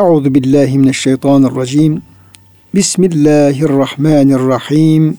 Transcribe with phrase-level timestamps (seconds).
[0.00, 2.02] Euzu billahi mineşşeytanirracim.
[2.74, 5.16] Bismillahirrahmanirrahim.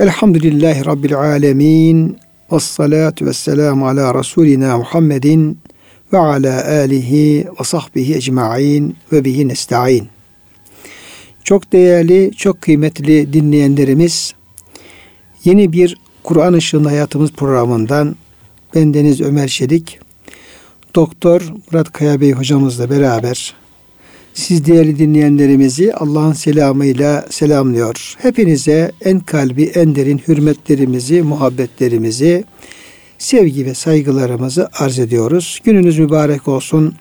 [0.00, 2.18] Elhamdülillahi rabbil alamin.
[2.52, 5.58] Ves salatu vesselamu ala rasulina Muhammedin
[6.12, 10.08] ve ala alihi ve sahbihi ecmaîn ve bihi nestaîn.
[11.44, 14.34] Çok değerli, çok kıymetli dinleyenlerimiz,
[15.44, 18.16] yeni bir Kur'an Işığında Hayatımız programından
[18.74, 19.98] ben Deniz Ömer Şelik,
[20.94, 23.59] Doktor Murat Kaya Bey hocamızla beraber
[24.34, 28.14] siz değerli dinleyenlerimizi Allah'ın selamıyla selamlıyor.
[28.18, 32.44] Hepinize en kalbi, en derin hürmetlerimizi, muhabbetlerimizi,
[33.18, 35.60] sevgi ve saygılarımızı arz ediyoruz.
[35.64, 36.94] Gününüz mübarek olsun.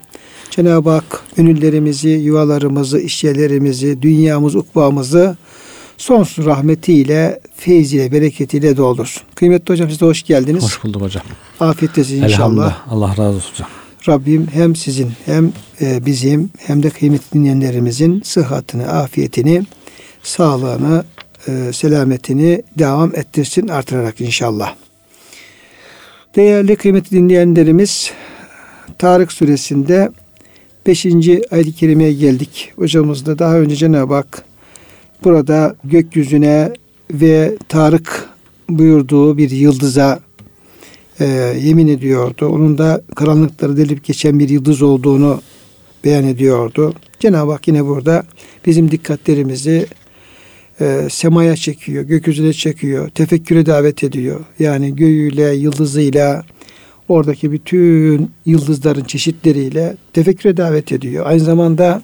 [0.49, 5.37] Cenab-ı Hak ünlülerimizi, yuvalarımızı, işyerlerimizi, dünyamız, ukbamızı
[5.97, 9.23] sonsuz rahmetiyle, feyziyle, bereketiyle doldursun.
[9.35, 10.63] Kıymetli hocam siz de hoş geldiniz.
[10.63, 11.23] Hoş bulduk hocam.
[11.59, 12.35] Afiyettesiniz inşallah.
[12.39, 12.87] Elhamdülillah.
[12.89, 13.67] Allah razı olsun hocam.
[14.09, 19.63] Rabbim hem sizin hem e, bizim hem de kıymetli dinleyenlerimizin sıhhatini, afiyetini,
[20.23, 21.03] sağlığını,
[21.47, 24.75] e, selametini devam ettirsin artırarak inşallah.
[26.35, 28.11] Değerli kıymetli dinleyenlerimiz
[28.97, 30.11] Tarık suresinde
[30.87, 31.05] 5.
[31.51, 32.71] ayet-i kerimeye geldik.
[32.75, 34.43] Hocamız da daha önce Cenab-ı Hak
[35.23, 36.73] burada gökyüzüne
[37.11, 38.29] ve Tarık
[38.69, 40.19] buyurduğu bir yıldıza
[41.19, 41.25] e,
[41.61, 42.47] yemin ediyordu.
[42.47, 45.41] Onun da karanlıkları delip geçen bir yıldız olduğunu
[46.03, 46.93] beyan ediyordu.
[47.19, 48.23] Cenab-ı Hak yine burada
[48.65, 49.87] bizim dikkatlerimizi
[50.81, 54.39] e, semaya çekiyor, gökyüzüne çekiyor, tefekküre davet ediyor.
[54.59, 56.43] Yani göğüyle, yıldızıyla,
[57.07, 61.25] oradaki bütün yıldızların çeşitleriyle tefekküre davet ediyor.
[61.25, 62.01] Aynı zamanda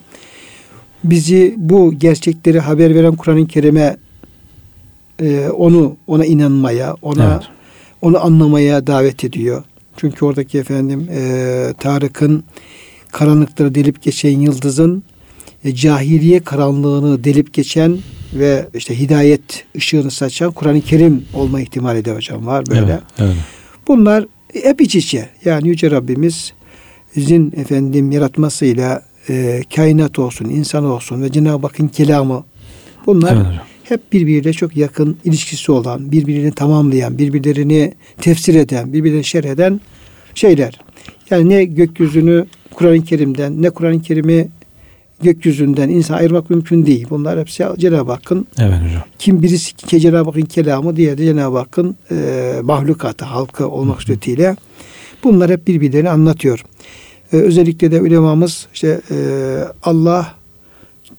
[1.03, 3.97] bizi bu gerçekleri haber veren Kur'an-ı Kerim'e
[5.21, 7.54] e, onu ona inanmaya, ona evet.
[8.05, 9.63] Onu anlamaya davet ediyor.
[9.97, 12.43] Çünkü oradaki efendim e, Tarık'ın
[13.11, 15.03] karanlıkları delip geçen yıldızın
[15.63, 17.97] e, cahiliye karanlığını delip geçen
[18.33, 22.81] ve işte hidayet ışığını saçan Kur'an-ı Kerim olma ihtimali de hocam var böyle.
[22.81, 23.35] Evet, evet.
[23.87, 25.29] Bunlar hep iç içe.
[25.45, 26.53] Yani Yüce Rabbimiz
[27.15, 32.43] izin efendim yaratmasıyla e, kainat olsun, insan olsun ve Cenab-ı Hakk'ın kelamı
[33.05, 33.74] bunlar evet.
[33.89, 39.81] Hep birbiriyle çok yakın ilişkisi olan, birbirini tamamlayan, birbirlerini tefsir eden, birbirlerini şerh eden
[40.35, 40.79] şeyler.
[41.29, 44.47] Yani ne gökyüzünü Kur'an-ı Kerim'den ne Kur'an-ı Kerim'i
[45.23, 47.07] gökyüzünden insan ayırmak mümkün değil.
[47.09, 49.03] Bunlar hepsi Cenab-ı Hakk'ın evet hocam.
[49.19, 54.55] kim birisi ki Cenab-ı Hakk'ın kelamı diğeri de Cenab-ı Hakk'ın e, mahlukatı, halkı olmak suretiyle
[55.23, 56.65] bunlar hep birbirlerini anlatıyor.
[57.33, 59.17] E, özellikle de ulemamız işte e,
[59.83, 60.33] Allah,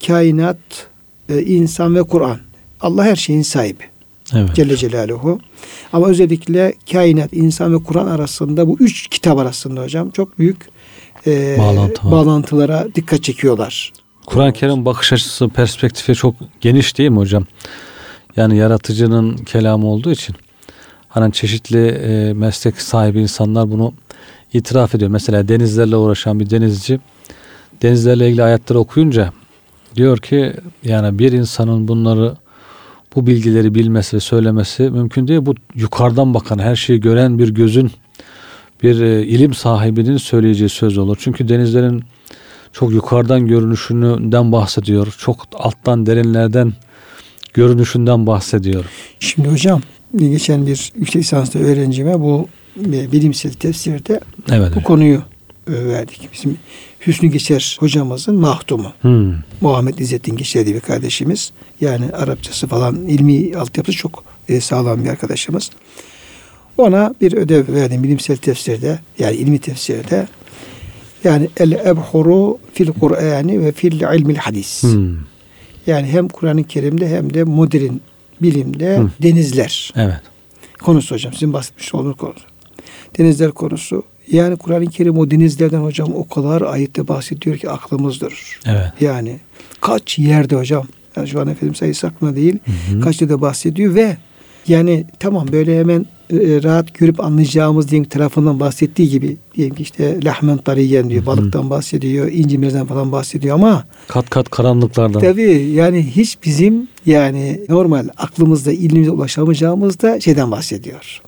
[0.06, 0.56] kainat,
[1.28, 2.38] e, insan ve Kur'an.
[2.86, 3.82] Allah her şeyin sahibi.
[4.34, 4.54] Evet.
[4.54, 5.40] Celle Celaluhu.
[5.92, 10.56] Ama özellikle kainat, insan ve Kur'an arasında bu üç kitap arasında hocam çok büyük
[11.26, 13.92] e, Bağlantı bağlantılara dikkat çekiyorlar.
[14.26, 17.46] Kur'an-ı Kerim bakış açısı, perspektifi çok geniş değil mi hocam?
[18.36, 20.36] Yani yaratıcının kelamı olduğu için
[21.08, 23.94] hani çeşitli e, meslek sahibi insanlar bunu
[24.52, 25.10] itiraf ediyor.
[25.10, 27.00] Mesela denizlerle uğraşan bir denizci
[27.82, 29.32] denizlerle ilgili ayetleri okuyunca
[29.96, 30.52] diyor ki
[30.84, 32.36] yani bir insanın bunları
[33.16, 35.40] bu bilgileri bilmesi ve söylemesi mümkün değil.
[35.42, 37.90] Bu yukarıdan bakan, her şeyi gören bir gözün
[38.82, 41.16] bir e, ilim sahibinin söyleyeceği söz olur.
[41.20, 42.04] Çünkü denizlerin
[42.72, 45.14] çok yukarıdan görünüşünden bahsediyor.
[45.18, 46.72] Çok alttan derinlerden
[47.54, 48.84] görünüşünden bahsediyor.
[49.20, 49.80] Şimdi hocam
[50.16, 52.48] geçen bir yüksek lisanslı öğrencime bu
[52.80, 54.20] e, bilimsel tefsirde
[54.52, 55.22] evet, bu konuyu
[55.68, 56.28] e, verdik.
[56.32, 56.58] Bizim
[57.06, 58.92] Hüsnü Geçer hocamızın mahdumu.
[59.00, 59.34] Hmm.
[59.60, 61.52] Muhammed İzzettin Geçer diye bir kardeşimiz.
[61.80, 64.24] Yani Arapçası falan ilmi altyapısı çok
[64.60, 65.70] sağlam bir arkadaşımız.
[66.78, 70.28] Ona bir ödev verdim bilimsel tefsirde yani ilmi tefsirde.
[71.24, 74.82] Yani el ebhuru fil Kur'ani ve fil ilmil hadis.
[74.82, 75.16] Hmm.
[75.86, 77.94] Yani hem Kur'an-ı Kerim'de hem de modern
[78.42, 79.10] bilimde hmm.
[79.22, 79.92] denizler.
[79.96, 80.20] Evet.
[80.82, 82.34] Konusu hocam sizin bahsetmiş olduğunuz konu.
[83.18, 84.02] Denizler konusu.
[84.32, 88.60] Yani Kur'an-ı Kerim o denizlerden hocam o kadar ayette bahsediyor ki aklımız durur.
[88.66, 88.92] Evet.
[89.00, 89.36] Yani
[89.80, 90.86] kaç yerde hocam
[91.16, 92.58] yani şu an efendim sayısı aklımda değil.
[92.64, 93.00] Hı hı.
[93.00, 94.16] Kaç yerde bahsediyor ve
[94.68, 100.24] yani tamam böyle hemen e, rahat görüp anlayacağımız diyelim tarafından bahsettiği gibi diyelim ki işte
[100.24, 101.26] lahmen tariyen diyor.
[101.26, 102.32] Balıktan bahsediyor.
[102.32, 105.20] incimizden falan bahsediyor ama kat kat karanlıklardan.
[105.20, 111.20] Tabii yani hiç bizim yani normal aklımızda ilmimize ulaşamayacağımız şeyden bahsediyor.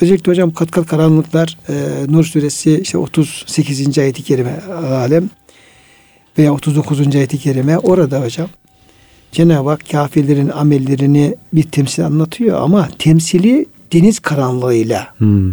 [0.00, 1.74] Özellikle hocam kat kat karanlıklar e,
[2.08, 3.98] Nur suresi işte 38.
[3.98, 5.30] ayeti kerime alem
[6.38, 7.16] veya 39.
[7.16, 8.48] ayeti kerime orada hocam
[9.32, 15.52] Cenab-ı Hak kafirlerin amellerini bir temsil anlatıyor ama temsili deniz karanlığıyla hmm.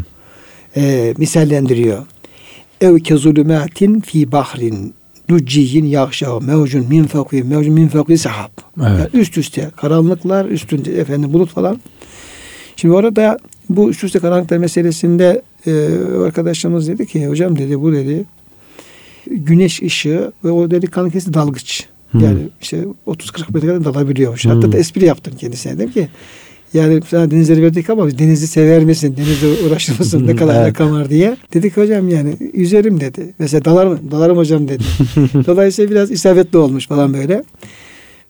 [0.75, 2.05] e, misallendiriyor.
[2.81, 4.93] Ev kezulumatin fi bahrin
[5.31, 8.49] Lucciyin yağşav mevcun min fevki mevcun min fevki sahab.
[8.81, 8.89] Evet.
[8.99, 11.79] Yani üst üste karanlıklar üstünde efendim bulut falan.
[12.77, 13.37] Şimdi orada
[13.69, 15.71] bu üst üste karanlıklar meselesinde e,
[16.25, 18.25] arkadaşımız dedi ki hocam dedi bu dedi
[19.31, 21.85] güneş ışığı ve o dedi kanın kesiti dalgıç.
[22.11, 22.21] Hmm.
[22.21, 24.45] Yani işte 30-40 metre kadar dalabiliyormuş.
[24.45, 24.51] Hmm.
[24.51, 25.77] Hatta da espri yaptım kendisine.
[25.77, 26.07] Dedim ki
[26.73, 29.15] yani sana denizleri verdik ama denizi sever misin?
[29.17, 30.27] Denizle uğraşır mısın?
[30.27, 30.63] Ne kadar Evet.
[30.63, 31.37] alakam var diye.
[31.53, 33.33] Dedik hocam yani yüzerim dedi.
[33.39, 34.83] Mesela dalarım, dalarım hocam dedi.
[35.47, 37.43] Dolayısıyla biraz isabetli olmuş falan böyle.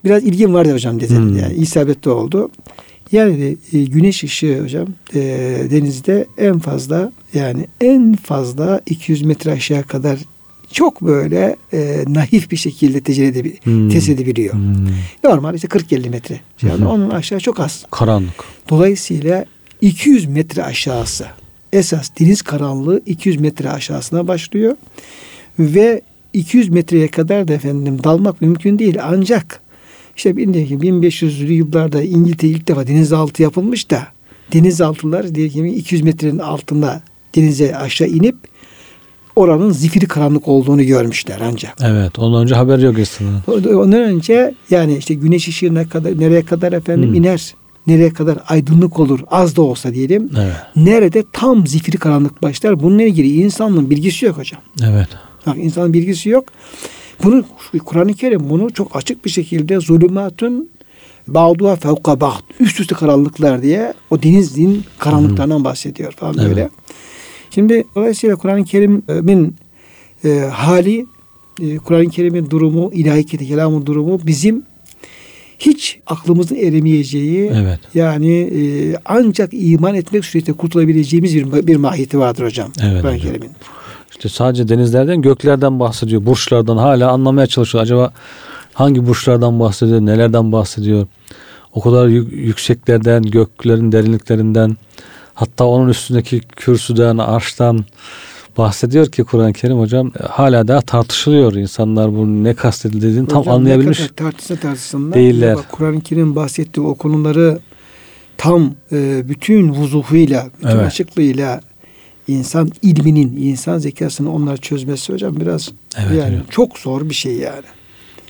[0.06, 1.16] Biraz ilgim vardı hocam dedi.
[1.16, 1.38] Hmm.
[1.38, 2.50] Yani isabetli oldu.
[3.12, 5.20] Yani e, güneş ışığı hocam e,
[5.72, 10.20] denizde en fazla yani en fazla 200 metre aşağı kadar
[10.72, 13.90] çok böyle e, naif bir şekilde tecelli edebi- Hmm.
[13.90, 14.54] test edebiliyor.
[14.54, 14.88] Hmm.
[15.24, 16.40] Normal işte 40-50 metre.
[16.62, 17.86] Yani onun aşağı çok az.
[17.92, 18.44] Karanlık.
[18.70, 19.46] Dolayısıyla
[19.82, 21.26] 200 metre aşağısı
[21.74, 24.76] esas deniz karanlığı 200 metre aşağısına başlıyor
[25.60, 26.02] ve
[26.34, 29.62] 200 metreye kadar da efendim dalmak mümkün değil ancak
[30.18, 34.08] işte bildiğim gibi 1500'lü yıllarda İngiltere ilk defa denizaltı yapılmış da
[34.54, 37.02] denizaltılar diye gibi 200 metrenin altında
[37.36, 38.36] denize aşağı inip
[39.36, 41.76] oranın zifiri karanlık olduğunu görmüşler ancak.
[41.82, 42.20] Evet.
[42.20, 43.42] Ondan önce haber yok insanın.
[43.48, 47.16] Ondan önce yani işte güneş ışığına kadar nereye kadar efendim Hmm.
[47.16, 47.56] iner,
[47.88, 50.30] nereye kadar aydınlık olur az da olsa diyelim.
[50.38, 50.56] Evet.
[50.76, 52.80] Nerede tam zifiri karanlık başlar.
[52.80, 54.62] Bununla ilgili insanın bilgisi yok hocam.
[54.84, 55.08] Evet.
[55.48, 56.46] Bak insanın bilgisi yok.
[57.24, 57.44] Bunu
[57.86, 60.70] Kur'an-ı Kerim bunu çok açık bir şekilde zulümatun
[61.28, 66.50] ba'duha fevka ba'd üst üste karanlıklar diye o denizin karanlıklarından bahsediyor falan Evet.
[66.50, 66.70] böyle.
[67.50, 69.56] Şimdi dolayısıyla Kur'an-ı Kerim'in
[70.26, 71.06] e, hali
[71.62, 74.64] e, Kur'an-ı Kerim'in durumu, ilahi kelamın durumu bizim
[75.60, 77.80] hiç aklımızın eremeyeceği Evet.
[77.94, 82.72] yani e, ancak iman etmek suretiyle kurtulabileceğimiz bir, bir mahiyeti vardır hocam.
[82.84, 83.20] Evet Kur'an-ı.
[83.20, 83.52] Kerim'in.
[84.18, 86.26] İşte sadece denizlerden, göklerden bahsediyor.
[86.26, 87.84] Burçlardan hala anlamaya çalışıyor.
[87.84, 88.14] Acaba
[88.74, 91.08] hangi burçlardan bahsediyor, nelerden bahsediyor?
[91.74, 94.78] O kadar yü- yükseklerden, göklerin derinliklerinden,
[95.34, 97.86] hatta onun üstündeki kürsüden, arştan
[98.58, 101.54] bahsediyor ki Kur'an-ı Kerim hocam hala daha tartışılıyor.
[101.54, 105.14] İnsanlar bunu ne kastedildiğini tam Hocam anlayabilmiş Ne tartışsa tartışsınlar.
[105.14, 105.58] değiller.
[105.72, 107.60] Kur'an-ı Kerim bahsettiği o konuları
[108.38, 110.86] tam e, bütün vuzuhuyla, bütün Evet.
[110.88, 111.62] açıklığıyla
[112.28, 116.52] insan ilminin, insan zekasını onlar çözmesi hocam biraz Evet, yani evet.
[116.52, 117.66] çok zor bir şey yani.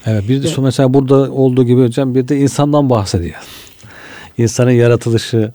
[0.05, 3.35] Evet bir de şu mesela burada olduğu gibi hocam bir de insandan bahsediyor.
[4.37, 5.51] İnsanın yaratılışı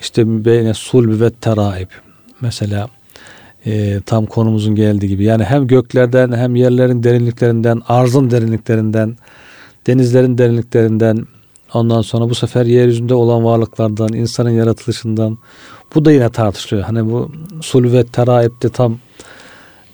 [0.00, 1.88] işte beyne sulb ve teraib
[2.40, 2.88] mesela
[3.66, 9.16] e, tam konumuzun geldiği gibi yani hem göklerden hem yerlerin derinliklerinden arzın derinliklerinden
[9.86, 11.26] denizlerin derinliklerinden
[11.74, 15.38] ondan sonra bu sefer yeryüzünde olan varlıklardan insanın yaratılışından
[15.94, 16.86] bu da yine tartışılıyor.
[16.86, 17.30] Hani bu
[17.60, 18.98] sulb ve teraibde tam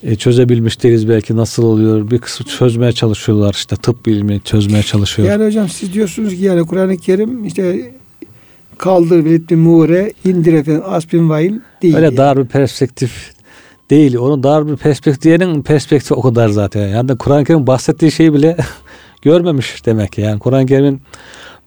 [0.03, 2.11] e, çözebilmiş değiliz belki nasıl oluyor.
[2.11, 5.29] Bir kısmı çözmeye çalışıyorlar işte tıp bilimi çözmeye çalışıyor.
[5.29, 7.93] Yani hocam siz diyorsunuz ki yani Kur'an-ı Kerim işte
[8.79, 11.97] kaldır velid bin muğre indir efendim asbin vail değil.
[11.97, 13.33] Öyle dar bir perspektif
[13.91, 14.17] değil.
[14.17, 16.89] Onun dar bir perspektif diyenin perspektifi o kadar zaten.
[16.89, 18.57] Yani Kur'an-ı Kerim bahsettiği şeyi bile
[19.23, 20.21] görmemiş demek ki.
[20.21, 21.01] Yani Kur'an-ı Kerim'in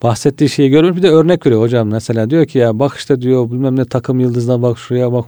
[0.03, 1.87] bahsettiği şeyi görmüş bir de örnek veriyor hocam.
[1.87, 5.25] Mesela diyor ki ya bak işte diyor bilmem ne takım yıldızına bak şuraya bak.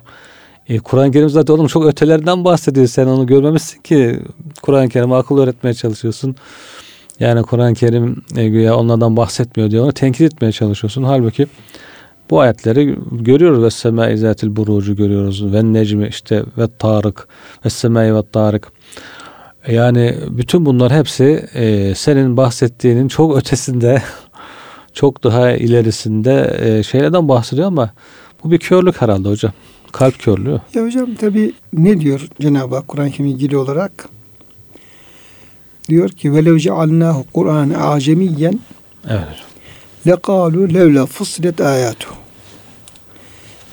[0.70, 2.88] E, Kur'an-ı Kerim zaten oğlum çok ötelerden bahsediyor.
[2.88, 4.20] Sen onu görmemişsin ki
[4.62, 6.36] Kur'an-ı Kerim'e akıl öğretmeye çalışıyorsun.
[7.20, 9.84] Yani Kur'an-ı Kerim e, güya onlardan bahsetmiyor diyor.
[9.84, 11.04] Onu tenkit etmeye çalışıyorsun.
[11.04, 11.48] Halbuki
[12.30, 13.64] bu ayetleri görüyoruz.
[13.64, 15.54] Ve semai zatil burucu görüyoruz.
[15.54, 17.28] Ve necmi işte ve tarık
[17.66, 18.72] ve semai ve tarık.
[19.68, 24.02] Yani bütün bunlar hepsi e, senin bahsettiğinin çok ötesinde
[24.94, 27.94] çok daha ilerisinde e, şeylerden bahsediyor ama
[28.44, 29.54] bu bir körlük herhalde hocam.
[29.92, 30.62] Kalp körlüğü.
[30.74, 34.10] Ya hocam tabi ne diyor Cenab-ı Hak Kur'an-ı Kerim'e ilgili olarak?
[35.90, 38.60] Diyor ki velev cealnahu Kur'an acemiyen
[39.10, 39.44] Evet.
[40.08, 42.10] lekalu levla fussilet ayatu.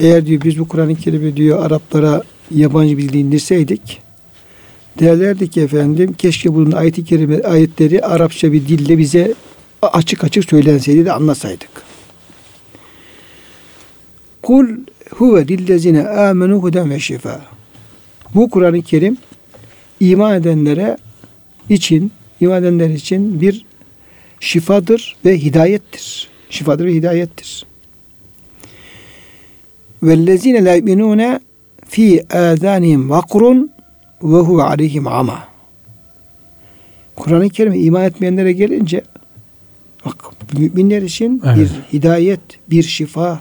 [0.01, 4.01] Eğer diyor biz bu Kur'an-ı Kerim'i diyor Araplara yabancı bir indirseydik
[4.99, 9.35] derlerdi ki efendim keşke bunun ayet-i kerime ayetleri Arapça bir dille bize
[9.87, 11.71] açık açık söylenseydi de anlasaydık.
[14.43, 14.67] Kul
[15.11, 17.41] huve lillezine amenu huden ve şifa.
[18.35, 19.17] Bu Kur'an-ı Kerim
[20.01, 20.97] iman edenlere
[21.69, 23.67] için, iman edenler için bir
[24.41, 26.29] şifadır ve hidayettir.
[26.51, 27.67] Şifadır ve hidayettir.
[30.03, 31.41] Vellezine la yu'minune
[31.89, 33.71] fi adanihim vakrun
[34.23, 35.49] ve huve aleyhim ama.
[37.17, 39.03] Kur'an-ı Kerim'e iman etmeyenlere gelince
[40.07, 40.17] bak
[40.59, 41.57] müminler için Evet.
[41.59, 42.41] bir hidayet,
[42.71, 43.41] bir şifa,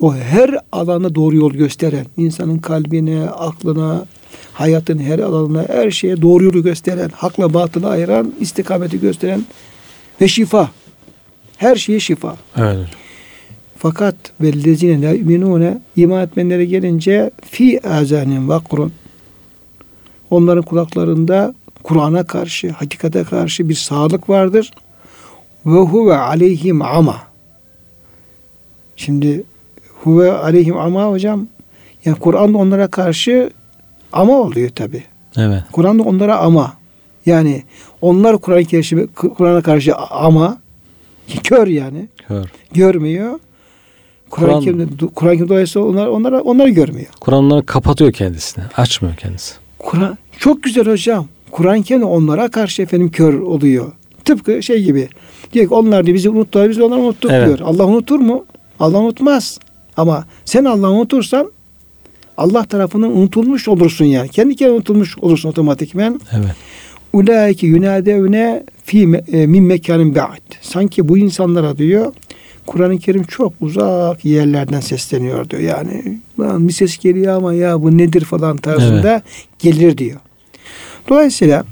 [0.00, 4.06] o her alana doğru yol gösteren, insanın kalbine, aklına,
[4.52, 9.44] hayatın her alanına, her şeye doğru yolu gösteren, hakla batılı ayıran, istikameti gösteren
[10.20, 10.70] ve şifa.
[11.56, 12.36] Her şeye şifa.
[12.56, 12.88] Evet.
[13.78, 18.92] Fakat vellezine la yu'minune iman etmenlere gelince fi azanin vakrun
[20.30, 24.70] onların kulaklarında Kur'an'a karşı, hakikate karşı bir sağlık vardır.
[25.66, 27.16] Ve huve aleyhim ama.
[28.96, 29.42] Şimdi
[30.04, 31.46] huve aleyhim ama hocam
[32.04, 33.50] yani Kur'an onlara karşı
[34.12, 35.02] ama oluyor tabi.
[35.36, 35.62] Evet.
[35.72, 36.72] Kur'an da onlara ama.
[37.26, 37.62] Yani
[38.00, 40.58] onlar Kur'an-ı Kerim'e Kur'an'a karşı ama
[41.44, 42.44] kör yani Kör.
[42.72, 43.38] görmüyor.
[44.30, 47.06] Kur'an- Kerim'de Kur'an-ı Kerim dolayısıyla onlar onlara onları görmüyor.
[47.20, 48.64] Kur'an onları kapatıyor kendisini.
[48.76, 49.54] Açmıyor kendisi.
[49.78, 51.26] Kur'an çok güzel hocam.
[51.50, 53.92] Kur'an-ı Kerim onlara karşı efendim kör oluyor.
[54.24, 55.08] Tıpkı şey gibi.
[55.52, 57.46] Diyor ki onlar da bizi unuttular, biz de onları unuttuk Evet.
[57.46, 57.58] diyor.
[57.68, 58.44] Allah unutur mu?
[58.80, 59.58] Allah unutmaz.
[59.96, 61.52] Ama sen Allah'ı unutursan
[62.36, 64.28] Allah tarafından unutulmuş olursun yani.
[64.28, 66.20] Kendi kendine unutulmuş olursun otomatikmen.
[66.32, 66.56] Evet.
[67.12, 70.54] Ulaike yunadevne fi e, min mekanin ba'd.
[70.60, 72.12] Sanki bu insanlara diyor
[72.66, 75.62] Kur'an-ı Kerim çok uzak yerlerden sesleniyor diyor.
[75.62, 79.22] Yani lan bir ses geliyor ama ya bu nedir falan tarzında
[79.58, 80.20] gelir diyor.
[81.08, 81.64] Dolayısıyla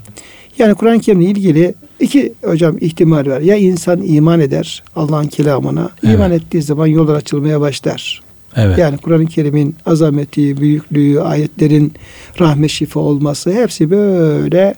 [0.57, 3.41] yani Kur'an-ı Kerim'le ilgili iki hocam ihtimal var.
[3.41, 5.89] Ya insan iman eder Allah'ın kelamına.
[6.03, 8.21] iman ettiği zaman yollar açılmaya başlar.
[8.55, 8.77] Evet.
[8.77, 11.93] Yani Kur'an-ı Kerim'in azameti, büyüklüğü, ayetlerin
[12.39, 14.73] rahmet şifa olması hepsi böyle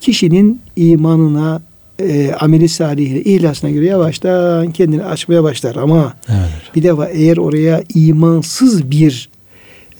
[0.00, 1.62] kişinin imanına,
[1.98, 5.76] e, ameli salihine, ihlasına göre yavaştan kendini açmaya başlar.
[5.76, 9.28] Ama Evet bir defa eğer oraya imansız bir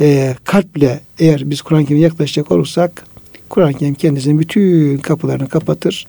[0.00, 3.04] e, kalple eğer biz Kur'an-ı Kerim'e yaklaşacak olursak
[3.49, 6.07] Kur'an-ı Kerim kendisinin bütün kapılarını kapatır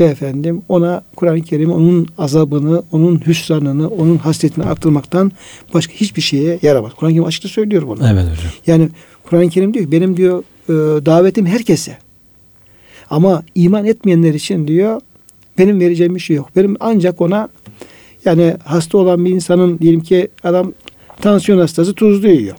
[0.00, 5.32] ve efendim ona Kur'an-ı Kerim onun azabını, onun hüsranını, onun hasretini arttırmaktan
[5.74, 6.92] başka hiçbir şeye yaramaz.
[6.94, 7.98] Kur'an-ı Kerim açıkça söylüyor bunu.
[8.02, 8.52] Evet hocam.
[8.66, 8.88] Yani
[9.22, 10.72] Kur'an-ı Kerim diyor ki, benim diyor e,
[11.06, 11.98] davetim herkese.
[13.10, 15.00] Ama iman etmeyenler için diyor
[15.58, 16.48] benim vereceğim bir şey yok.
[16.56, 17.48] Benim ancak ona
[18.24, 20.72] yani hasta olan bir insanın diyelim ki adam
[21.20, 22.56] tansiyon hastası tuzlu yiyor.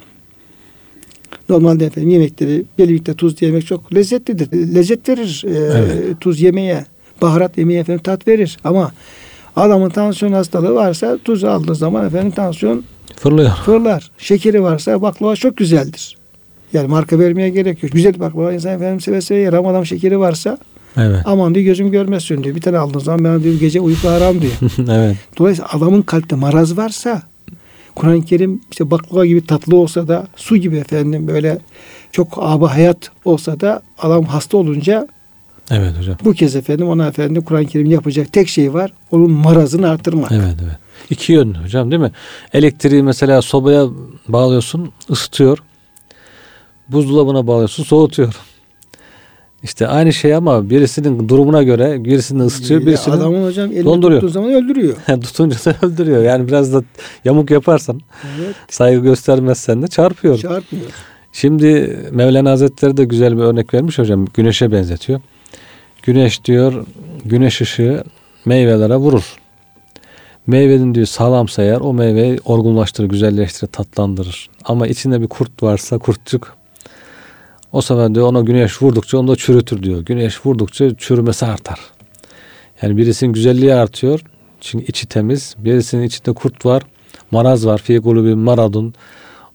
[1.50, 4.76] Normalde efendim yemekleri birlikte tuz yemek çok lezzetlidir.
[4.76, 6.20] Lezzet verir e, Evet.
[6.22, 6.86] tuz yemeye.
[7.22, 8.58] Baharat yemeye efendim tat verir.
[8.64, 8.92] Ama
[9.56, 12.84] adamın tansiyon hastalığı varsa tuz aldığı zaman efendim tansiyon
[13.16, 13.52] Fırlıyor.
[13.66, 14.12] fırlar.
[14.18, 16.18] Şekeri varsa baklava çok güzeldir.
[16.74, 17.92] Yani marka vermeye gerek yok.
[17.92, 20.58] Güzel baklava insan efendim seve seve yer ama adam şekeri varsa
[20.98, 21.22] Evet.
[21.26, 22.56] aman diyor gözüm görmezsin diyor.
[22.56, 24.54] Bir tane aldığın zaman ben diyor gece uyku haram diyor.
[24.92, 25.16] evet.
[25.38, 27.22] Dolayısıyla adamın kalpte maraz varsa
[27.96, 31.58] Kur'an-ı Kerim işte baklava gibi tatlı olsa da su gibi efendim böyle
[32.12, 35.08] çok aba hayat olsa da adam hasta olunca
[35.72, 36.18] Evet hocam.
[36.26, 38.94] bu kez efendim ona efendim Kur'an-ı Kerim yapacak tek şey var.
[39.12, 40.32] Onun marazını artırmak.
[40.32, 40.76] Evet evet.
[41.10, 42.12] İki yönlü hocam değil mi?
[42.54, 43.86] Elektriği mesela sobaya
[44.28, 45.58] bağlıyorsun ısıtıyor.
[46.90, 48.36] Buzdolabına bağlıyorsun soğutuyor.
[49.64, 54.22] İşte aynı şey ama birisinin durumuna göre birisini ısıtıyor, birisini Adamın hocam elini donduruyor.
[54.22, 54.96] tuttuğu zaman öldürüyor.
[55.22, 56.24] tutunca da öldürüyor.
[56.24, 56.84] Yani biraz da
[57.26, 58.02] yamuk yaparsan,
[58.40, 58.56] Evet.
[58.70, 60.38] saygı göstermezsen de çarpıyor.
[60.38, 60.86] Çarpmıyor.
[61.32, 64.26] Şimdi Mevlana Hazretleri de güzel bir örnek vermiş hocam.
[64.34, 65.22] Güneşe benzetiyor.
[66.08, 66.86] Güneş diyor,
[67.26, 68.04] güneş ışığı
[68.46, 69.36] meyvelere vurur.
[70.48, 74.50] Meyvenin diyor sağlamsa eğer o meyveyi olgunlaştırır, güzelleştirir, tatlandırır.
[74.66, 76.58] Ama içinde bir kurt varsa kurtçuk
[77.72, 80.02] o sefer diyor ona güneş vurdukça onu da çürütür diyor.
[80.02, 81.80] Güneş vurdukça çürümesi artar.
[82.82, 84.22] Yani birisinin güzelliği artıyor.
[84.62, 85.56] Çünkü içi temiz.
[85.58, 86.84] Birisinin içinde kurt var.
[87.32, 87.78] Maraz var.
[87.78, 88.94] Fi bir maradun.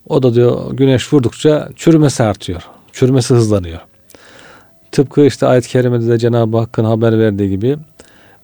[0.08, 2.62] O da diyor güneş vurdukça çürümesi artıyor.
[2.92, 3.80] Çürümesi hızlanıyor.
[4.92, 7.76] Tıpkı işte ayet-i kerimede de Cenab-ı Hakk'ın haber verdiği gibi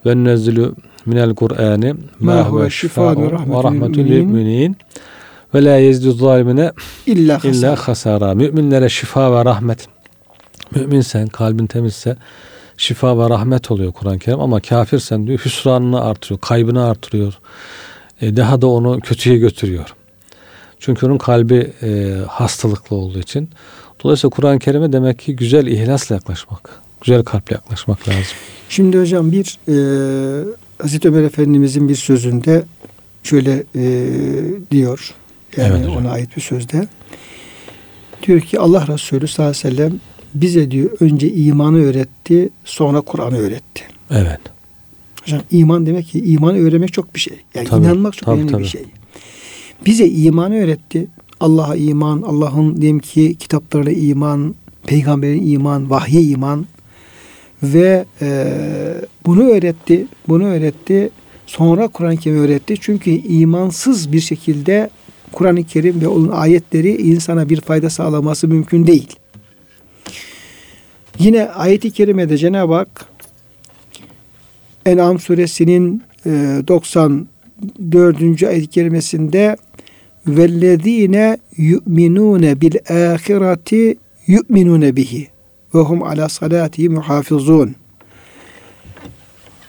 [0.07, 0.73] ve nezzülü
[1.07, 3.31] minel Kur'ani ma huve şifâ ve
[3.62, 4.76] rahmetül lil müminin
[5.55, 6.73] ve la yezdu zalimine
[7.07, 8.35] illa illa hasara.
[8.35, 9.88] Müminlere şifa ve rahmet.
[10.75, 12.17] Müminsen, kalbin temizse
[12.76, 17.38] şifa ve rahmet oluyor Kur'an-ı Kerim ama kafirsen diyor hüsranını artırıyor, kaybını artırıyor.
[18.21, 19.95] E, daha da onu kötüye götürüyor.
[20.78, 23.50] Çünkü onun kalbi e, hastalıklı olduğu için.
[24.05, 28.23] Dolayısıyla Kur'an-ı Kerim'e demek ki güzel ihlasla yaklaşmak, güzel kalple yaklaşmak lazım.
[28.69, 29.75] Şimdi hocam bir e,
[30.83, 32.64] Hazreti Ömer Efendimizin bir sözünde
[33.23, 34.07] şöyle e,
[34.71, 35.14] diyor.
[35.57, 35.97] Yani Evet hocam.
[35.97, 36.88] ona ait bir sözde.
[38.26, 40.00] Diyor ki Allah Resulü sallallahu aleyhi ve sellem
[40.35, 43.83] bize diyor önce imanı öğretti sonra Kur'an'ı öğretti.
[44.11, 44.40] Evet.
[45.25, 47.37] Hocam iman demek ki imanı öğrenmek çok bir şey.
[47.55, 48.62] Yani Tabii, inanmak çok tabii, önemli tabii.
[48.62, 48.83] bir şey.
[49.87, 51.07] Bize imanı öğretti.
[51.40, 54.54] Allah'a iman, Allah'ın diyelim ki kitaplarına iman,
[54.87, 56.66] peygamberin iman, vahye iman
[57.62, 58.47] ve e,
[59.26, 60.07] bunu öğretti.
[60.28, 61.11] Bunu öğretti.
[61.47, 62.75] Sonra Kur'an-ı Kerim öğretti.
[62.80, 64.90] Çünkü imansız bir şekilde
[65.33, 69.16] Kur'an-ı Kerim ve onun ayetleri insana bir fayda sağlaması mümkün değil.
[71.18, 73.07] Yine ayet-i kerimede Cenab-ı Hak
[74.87, 78.42] En'am suresinin e, 94.
[78.42, 79.57] ayet-i kerimesinde
[80.29, 85.29] vellezine yu'minune bil ahireti yu'minune bihi
[85.75, 87.75] ve hum ala salati muhafizun.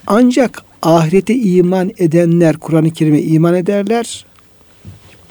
[0.08, 4.26] Ancak ahirete iman edenler Kur'an-ı Kerim'e iman ederler.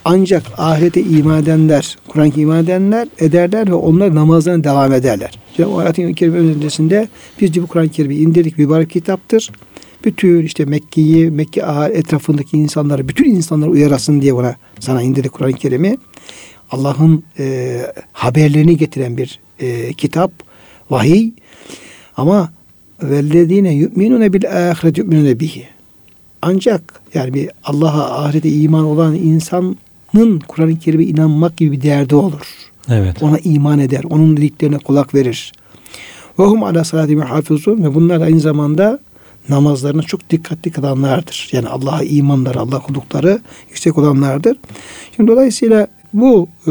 [0.05, 5.39] Ancak ahirete iman edenler, Kur'an-ı iman edenler ederler ve onlar namazlarına devam ederler.
[5.67, 7.09] O ayet-i kerime öncesinde
[7.41, 9.51] biz de bu Kur'an-ı Kerim'i indirdik mübarek kitaptır.
[10.05, 11.63] Bütün işte Mekke'yi, Mekke
[11.93, 15.99] etrafındaki insanları, bütün insanları uyarasın diye buna sana indirdik Kur'an-ı Kerim'i.
[16.71, 17.81] Allah'ın e,
[18.13, 20.33] haberlerini getiren bir e, kitap,
[20.91, 21.31] vahiy.
[22.17, 22.53] Ama
[23.03, 25.67] vellezine yu'minune bil ahiret yu'minune bihi.
[26.43, 32.47] Ancak yani bir Allah'a ahirete iman olan insanın Kur'an-ı Kerim'e inanmak gibi bir derdi olur.
[32.91, 33.23] Evet.
[33.23, 34.05] Ona iman eder.
[34.11, 35.53] Onun dediklerine kulak verir.
[36.39, 38.99] Ve hum ala salati muhafizun ve bunlar aynı zamanda
[39.49, 41.49] namazlarına çok dikkatli kılanlardır.
[41.53, 44.57] Yani Allah'a imanları, Allah kullukları yüksek olanlardır.
[45.17, 46.71] Şimdi dolayısıyla bu e,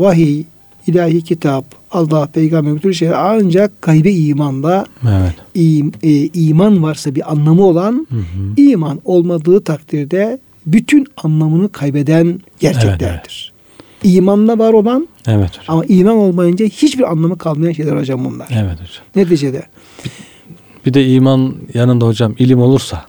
[0.00, 0.44] vahiy,
[0.86, 5.34] ilahi kitap, Allah, peygamber bütün şeyler ancak gaybe imanla Evet.
[5.54, 8.62] im, e, iman varsa bir anlamı olan Hı hı.
[8.62, 13.52] iman olmadığı takdirde bütün anlamını kaybeden gerçeklerdir.
[14.04, 15.64] İmanla var olan Evet hocam.
[15.68, 18.48] ama iman olmayınca hiçbir anlamı kalmayan şeyler hocam bunlar.
[18.52, 19.04] Evet hocam.
[19.16, 19.62] Neticede
[20.86, 23.04] Bir de iman yanında hocam ilim olursa,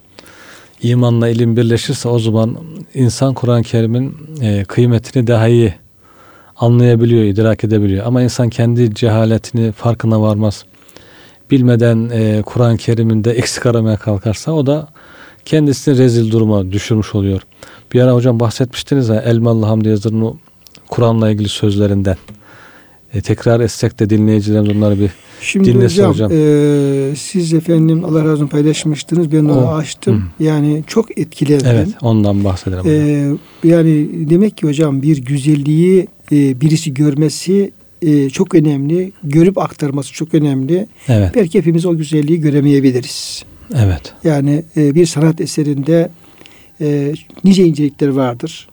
[0.82, 2.58] imanla ilim birleşirse o zaman
[2.94, 5.74] insan Kur'an-ı Kerim'in e, kıymetini daha iyi
[6.58, 8.06] anlayabiliyor, idrak edebiliyor.
[8.06, 10.66] Ama insan kendi cehaletini farkına varmaz.
[11.52, 14.88] Bilmeden e, Kur'an-ı Kerim'inde eksik aramaya kalkarsa o da
[15.46, 17.42] kendisini rezil duruma düşürmüş oluyor.
[17.94, 20.40] Bir ara hocam bahsetmiştiniz ya Elmalı Hamdi Yazır'ın
[20.90, 22.18] Kur'an'la ilgili sözlerinden.
[23.14, 25.10] E, tekrar etsek de dinleyicilerimiz onları bir
[25.42, 26.32] Şimdi Dinlesin hocam, hocam.
[26.34, 29.32] e, siz efendim Allah razı olsun paylaşmıştınız.
[29.32, 30.24] Ben onu O, açtım.
[30.40, 31.68] Yani çok etkilendim.
[31.70, 32.84] Evet ondan bahsedelim.
[32.88, 39.12] E, yani demek ki hocam bir güzelliği e, birisi görmesi e, çok önemli.
[39.24, 40.88] Görüp aktarması çok önemli.
[41.08, 43.44] evet, Belki hepimiz o güzelliği göremeyebiliriz.
[43.76, 46.10] evet, Yani e, bir sanat eserinde
[46.82, 48.68] e, nice incelikler vardır.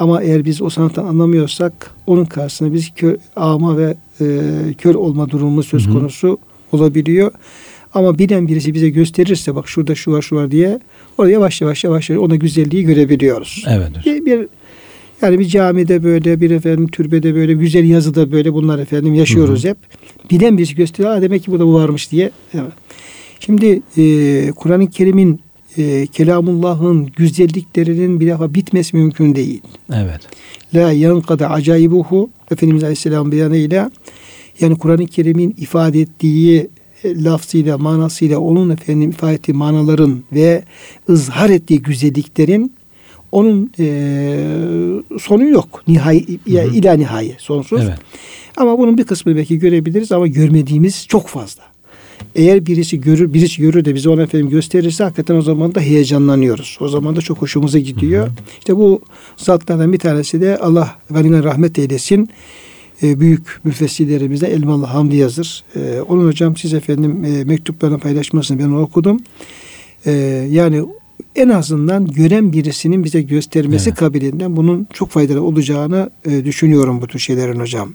[0.00, 4.26] Ama eğer biz o sanattan anlamıyorsak onun karşısında biz kör, ama ve e,
[4.78, 6.38] kör olma durumu söz konusu
[6.72, 7.32] olabiliyor.
[7.94, 10.80] Ama bilen birisi bize gösterirse bak şurada şu var şu var diye
[11.18, 13.64] orada yavaş yavaş yavaş yavaş ona güzelliği görebiliyoruz.
[13.68, 13.90] evet.
[14.06, 14.46] Bir, bir
[15.22, 19.76] yani bir camide böyle bir efendim türbede böyle güzel yazıda böyle bunlar efendim yaşıyoruz hep.
[20.30, 21.16] Bilen birisi gösteriyor.
[21.16, 22.30] Aa, demek ki burada bu varmış diye.
[22.54, 22.72] Evet.
[23.40, 25.40] Şimdi e, Kur'an-ı Kerim'in
[25.78, 29.60] e, Kelamullah'ın güzelliklerinin bir defa bitmesi mümkün değil.
[29.94, 30.20] Evet.
[30.74, 33.90] La yankada acayibuhu Efendimiz Aleyhisselam beyanıyla
[34.60, 36.68] yani Kur'an-ı Kerim'in ifade ettiği
[37.04, 40.64] e, lafzıyla, manasıyla onun efendim ifade ettiği manaların ve
[41.08, 42.72] ızhar ettiği güzelliklerin
[43.32, 43.86] onun e,
[45.20, 45.82] sonu yok.
[45.88, 47.80] Nihai, ya, ila nihai sonsuz.
[47.82, 47.98] Evet.
[48.56, 51.62] Ama bunun bir kısmını belki görebiliriz ama görmediğimiz çok fazla.
[52.34, 56.78] Eğer birisi görür, birisi görür de bize onu efendim gösterirse hakikaten o zaman da heyecanlanıyoruz.
[56.80, 58.28] O zaman da çok hoşumuza gidiyor.
[58.58, 59.00] İşte bu
[59.36, 62.28] zatlardan bir tanesi de Allah Efendimiz'e rahmet eylesin.
[63.02, 65.64] E, büyük müfessirlerimizden Elmalı Hamdi Yazır.
[65.76, 69.20] E, onun hocam siz efendim e, mektuplarını paylaşmasını ben okudum.
[70.06, 70.12] E,
[70.50, 70.84] yani
[71.36, 73.98] en azından gören birisinin bize göstermesi Evet.
[73.98, 77.94] kabiliğinden bunun çok faydalı olacağını e, düşünüyorum bu tür şeylerin hocam.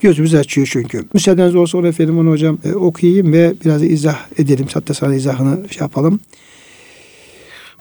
[0.00, 1.04] Gözümüz açıyor çünkü.
[1.14, 4.66] Müsaadeniz olsa onu efendim onu hocam e, okuyayım ve biraz izah edelim.
[4.74, 6.20] Hatta sana izahını şey yapalım.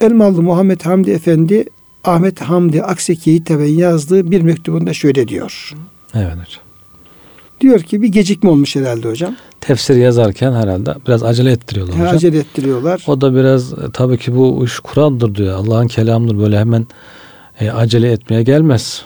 [0.02, 1.66] Elmalı Muhammed Hamdi Efendi
[2.04, 5.74] Ahmet Hamdi Akseki'ye hitaben yazdığı bir mektubunda şöyle diyor.
[6.14, 6.68] Evet hocam.
[7.62, 9.36] Diyor ki bir gecikme olmuş herhalde hocam.
[9.62, 12.16] Tefsir yazarken herhalde biraz acele ettiriyorlar hocam.
[12.16, 13.04] Acele ettiriyorlar.
[13.08, 15.56] O da biraz e, tabii ki bu iş Kur'an'dır diyor.
[15.56, 16.38] Allah'ın kelamıdır.
[16.38, 16.88] Böyle hemen
[17.60, 19.04] e, acele etmeye gelmez.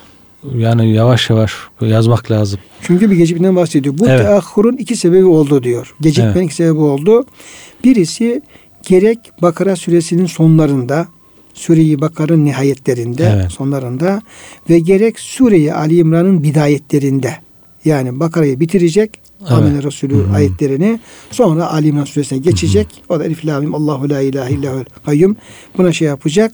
[0.58, 2.60] Yani yavaş yavaş yazmak lazım.
[2.82, 3.98] Çünkü bir gecikmeden bahsediyor.
[3.98, 4.22] Bu Evet.
[4.22, 5.96] teahhurun iki sebebi oldu diyor.
[6.02, 6.46] Gecikmenin Evet.
[6.46, 7.26] iki sebebi oldu.
[7.84, 8.42] Birisi
[8.88, 11.08] gerek Bakara suresinin sonlarında
[11.54, 13.52] Sure-i Bakara'nın nihayetlerinde, Evet.
[13.52, 14.22] sonlarında
[14.70, 17.34] ve gerek Sure-i Ali İmran'ın bidayetlerinde.
[17.86, 19.52] Yani Bakara'yı bitirecek Evet.
[19.52, 20.34] Amine Resulü Hı hı.
[20.36, 21.00] ayetlerini
[21.32, 22.88] sonra Ali İmran suresine geçecek.
[23.10, 25.36] O da Elif Lamim Allahu la ilahe illahul kayyum
[25.78, 26.52] buna şey yapacak.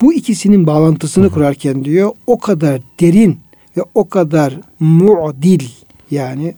[0.00, 3.38] Bu ikisinin bağlantısını kurarken diyor o kadar derin
[3.76, 5.68] ve o kadar mu'dil
[6.10, 6.54] yani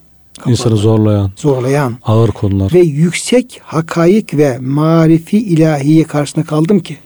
[0.46, 2.72] İnsanı kapalı, zorlayan, zorlayan ağır konular.
[2.74, 6.96] ve yüksek hakaik ve marifi ilahiye karşısında kaldım ki.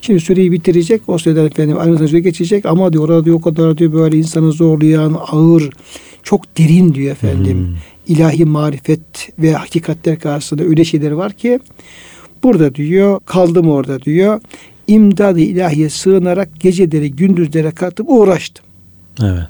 [0.00, 1.02] Şimdi süreyi bitirecek.
[1.06, 4.52] O süreden efendim aynı süre geçecek ama diyor orada diyor o kadar diyor böyle insanı
[4.52, 5.70] zorlayan ağır
[6.22, 7.76] çok derin diyor efendim.
[8.08, 9.00] ilahi marifet
[9.38, 11.60] ve hakikatler karşısında öyle şeyler var ki
[12.42, 14.40] burada diyor kaldım orada diyor
[14.86, 18.64] imdad-ı ilahiye sığınarak geceleri gündüzlere katıp uğraştım.
[19.22, 19.48] Evet.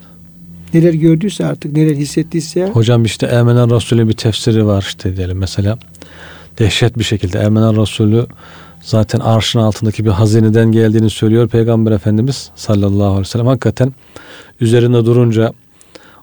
[0.75, 5.79] Neler gördüyse artık neler hissettiyse Hocam işte Emenen Resulü bir tefsiri var işte diyelim mesela.
[6.59, 8.27] Dehşet bir şekilde Emenen Resulü
[8.83, 13.47] zaten arşın altındaki bir hazineden geldiğini söylüyor Peygamber Efendimiz sallallahu aleyhi ve sellem.
[13.47, 13.95] Hakikaten
[14.61, 15.53] üzerinde durunca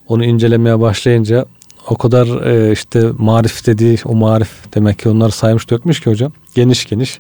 [0.08, 1.46] onu incelemeye başlayınca
[1.90, 6.32] o kadar e, işte marif dediği o marif demek ki onları saymış dökmüş ki hocam.
[6.56, 7.20] Geniş geniş.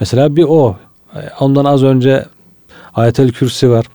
[0.00, 0.76] Mesela bir o.
[1.14, 2.26] E, Ondan az önce
[2.94, 3.86] Ayetel Kürsi var.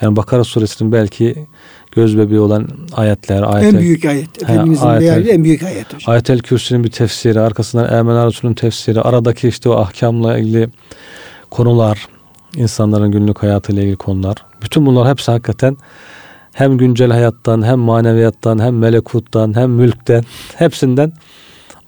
[0.00, 1.46] Yani Bakara suresinin belki
[1.92, 3.42] göz bebeği olan ayetler.
[3.42, 4.42] Ayetel, en büyük ayet.
[4.42, 6.12] Efendimizin ayet- beyanı en büyük ayet hocam.
[6.12, 10.68] Ayetel Kürsi'nin bir tefsiri, arkasından Ermeni Resulü'nün tefsiri, aradaki işte o ahkamla ilgili
[11.50, 12.06] konular,
[12.56, 14.36] insanların günlük hayatıyla ilgili konular.
[14.62, 15.76] Bütün bunlar hepsi hakikaten
[16.52, 20.24] hem güncel hayattan, hem maneviyattan, hem melekuttan, hem mülkten,
[20.56, 21.12] hepsinden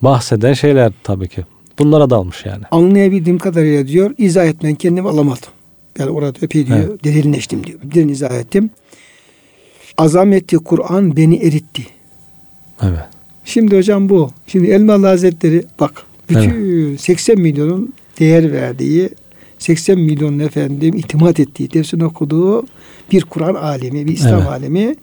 [0.02, 1.44] bahseden şeyler tabii ki.
[1.78, 2.64] Bunlara dalmış yani.
[2.70, 5.48] Anlayabildiğim kadarıyla diyor izah etmen kendimi alamadım.
[5.98, 7.04] Yani orada epey diyor Evet.
[7.04, 7.78] derinleştim diyor.
[7.94, 8.70] Derin izah ettim.
[9.98, 11.82] Azameti Kur'an beni eritti.
[12.82, 12.98] Evet.
[13.44, 14.30] Şimdi hocam bu.
[14.46, 19.08] Şimdi Elmalı Hazretleri bak bütün 80 milyonun değer verdiği
[19.58, 22.66] 80 milyon efendim itimat ettiği, tefsir okuduğu
[23.12, 24.48] bir Kur'an alemi, bir İslam Evet.
[24.48, 24.94] alemi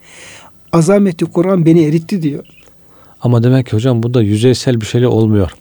[0.72, 2.46] azameti Kur'an beni eritti diyor.
[3.22, 5.52] Ama demek ki hocam bu da yüzeysel bir şeyle olmuyor.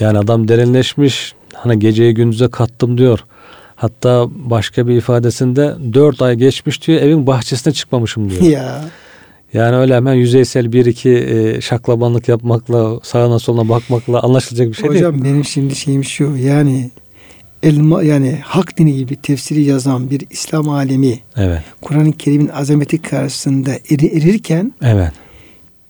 [0.00, 1.34] Yani adam derinleşmiş.
[1.54, 3.24] Hani geceyi gündüze kattım diyor.
[3.76, 8.42] Hatta başka bir ifadesinde dört ay geçmiş diyor evin bahçesine çıkmamışım diyor.
[8.42, 8.84] Ya
[9.52, 14.84] Yani öyle hemen yüzeysel bir iki e, şaklabanlık yapmakla sağına soluna bakmakla anlaşılacak bir şey
[14.90, 14.94] değil.
[15.04, 16.90] hocam benim şimdi şeyim şu yani
[17.62, 21.60] elma yani hak dini gibi tefsiri yazan bir İslam alemi Evet.
[21.82, 25.12] Kur'an-ı Kerim'in azameti karşısında eri, erirken Evet.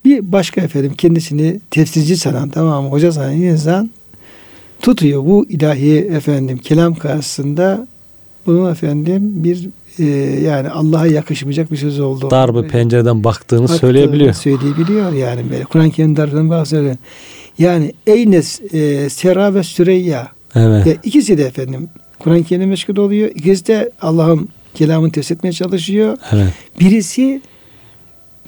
[0.04, 3.90] Bir başka efendim kendisini tefsirci sanan tamam hoca sanan insan
[4.82, 7.86] tutuyor bu ilahi efendim kelam karşısında
[8.46, 10.04] bunun efendim bir e,
[10.40, 12.30] yani Allah'a yakışmayacak bir söz oldu.
[12.30, 14.32] Dar bir pencereden baktığını Baktığını söyleyebiliyor.
[14.32, 15.42] Söyleyebiliyor yani.
[15.70, 16.96] Kur'an-ı Kerim darından bahsediyor.
[17.58, 20.86] Yani Eyne e, Sera ve Süreyya Evet.
[20.86, 21.88] ve ikisi de efendim
[22.18, 23.30] Kur'an-ı Kerim'e meşgul oluyor.
[23.34, 26.18] İkisi de Allah'ın kelamını tefsir etmeye çalışıyor.
[26.32, 26.48] Evet.
[26.80, 27.40] Birisi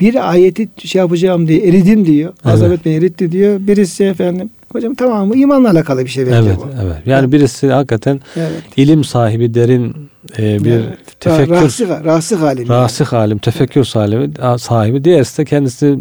[0.00, 2.32] bir ayeti şey yapacağım diye eridim diyor.
[2.44, 2.54] Evet.
[2.54, 3.60] Azamet beni eritti diyor.
[3.60, 6.68] Birisi efendim hocam tamam mı imanla alakalı bir şey bence Evet, bu.
[6.84, 6.96] evet.
[7.06, 8.62] Yani birisi hakikaten Evet.
[8.76, 9.94] ilim sahibi, derin
[10.38, 11.20] e, bir Evet.
[11.20, 12.66] tefekkür Rasıh, rasıh alim.
[12.66, 12.68] yani.
[12.82, 15.04] rasih alim, tefekkür sahibi, sahibi.
[15.04, 15.98] Diğerisi de kendisi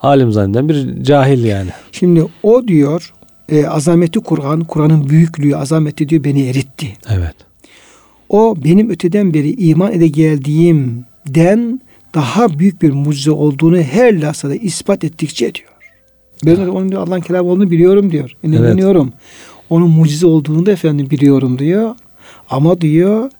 [0.00, 1.70] alim zanneden bir cahil yani.
[1.92, 3.12] Şimdi o diyor
[3.48, 6.86] e, azameti Kur'an, Kur'an'ın büyüklüğü, azameti diyor beni eritti.
[7.10, 7.34] Evet.
[8.28, 11.80] O benim öteden beri iman ede geldiğimden
[12.14, 15.68] daha büyük bir mucize olduğunu her lasada ispat ettikçe diyor.
[16.46, 18.36] Ben de onun diyor Allah'ın kelamı olduğunu biliyorum diyor.
[18.42, 19.12] İnanıyorum.
[19.70, 21.94] Onun mucize olduğunu da efendim biliyorum diyor.
[22.50, 23.30] Ama diyor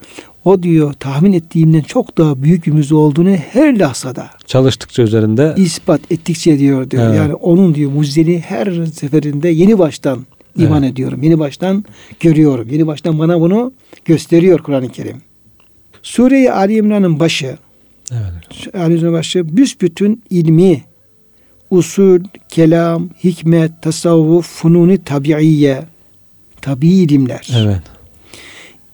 [0.44, 6.00] o diyor tahmin ettiğimden çok daha büyük bir mucize olduğunu her lahzada Çalıştıkça üzerinde ispat
[6.10, 7.06] ettikçe diyor diyor.
[7.06, 7.16] Evet.
[7.16, 10.26] Yani onun diyor mucizeliği her seferinde yeni baştan
[10.58, 11.22] iman ediyorum.
[11.22, 11.84] Yeni baştan
[12.20, 12.68] görüyorum.
[12.70, 13.72] Yeni baştan bana bunu
[14.04, 15.16] gösteriyor Kur'an-ı Kerim.
[16.02, 17.58] Sure-i Ali İmran'ın başı,
[18.12, 18.74] evet.
[18.74, 20.84] Ali İmran'ın başı büsbütün ilmi,
[21.70, 25.82] usul, kelam, hikmet, tasavvuf, fununi tabiiye,
[26.60, 27.82] tabii ilimler, Evet.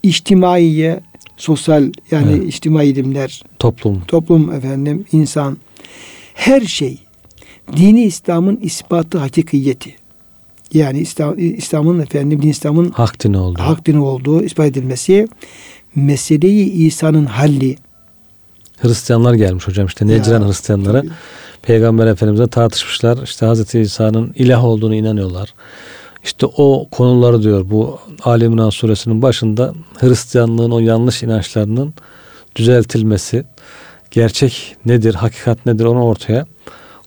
[0.03, 1.01] içtimaiye,
[1.37, 2.49] sosyal yani Evet.
[2.49, 4.01] içtimai ilimler, Toplum.
[4.09, 5.57] toplum efendim, insan,
[6.35, 6.99] her şey
[7.77, 9.95] dini İslam'ın ispatı hakikiyeti.
[10.75, 13.59] Yani İslam, İslam'ın efendim din İslam'ın Hak dini oldu.
[13.63, 15.29] hak dini olduğu ispat edilmesi,
[15.95, 17.77] meseleyi İsa'nın halli.
[18.83, 21.01] Hristiyanlar gelmiş hocam işte Necran Ya, Hristiyanları.
[21.01, 21.11] tabii.
[21.63, 23.19] Peygamber Efendimiz'e tartışmışlar.
[23.23, 25.55] İşte Hazreti İsa'nın ilah olduğunu inanıyorlar.
[26.25, 31.95] İşte o konuları diyor bu Ali İmran suresinin başında Hristiyanlığın o yanlış inançlarının
[32.57, 33.45] düzeltilmesi,
[34.11, 36.47] gerçek nedir, hakikat nedir onu ortaya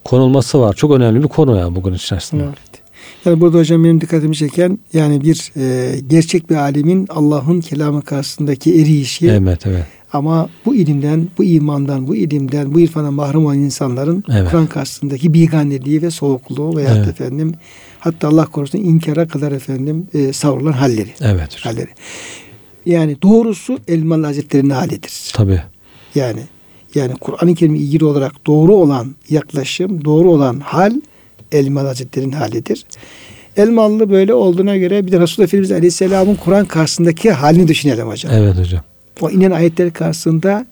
[0.03, 0.73] konulması var.
[0.73, 2.43] Çok önemli bir konu ya bugün içerisinde.
[2.43, 2.81] Evet.
[3.25, 8.81] Yani burada hocam benim dikkatimi çeken yani bir e, gerçek bir alimin Allah'ın kelamı karşısındaki
[8.81, 9.85] eriyişi Evet, evet.
[10.13, 14.51] Ama bu ilimden, bu imandan, bu ilimden, bu irfana mahrum olan insanların Evet.
[14.51, 17.07] Kur'an karşısındaki biganeliği ve soğukluğu veya Evet.
[17.07, 17.53] efendim
[17.99, 21.09] hatta Allah korusun inkara kadar efendim e, savrulan halleri.
[21.21, 21.89] Evet halleri.
[22.85, 25.31] Yani doğrusu Elmalı Hazretleri'nin halidir.
[25.33, 25.61] Tabii.
[26.15, 26.41] Yani
[26.95, 30.93] yani Kur'an-ı Kerim'e ilgili olarak doğru olan yaklaşım, doğru olan hal
[31.51, 32.85] Elmalı Hazretleri'nin halidir.
[33.57, 38.33] Elmalı böyle olduğuna göre bir de Resulullah Efendimiz Aleyhisselam'ın Kur'an karşısındaki halini düşünelim hocam.
[38.35, 38.81] Evet hocam.
[39.21, 40.65] O inen ayetler karşısında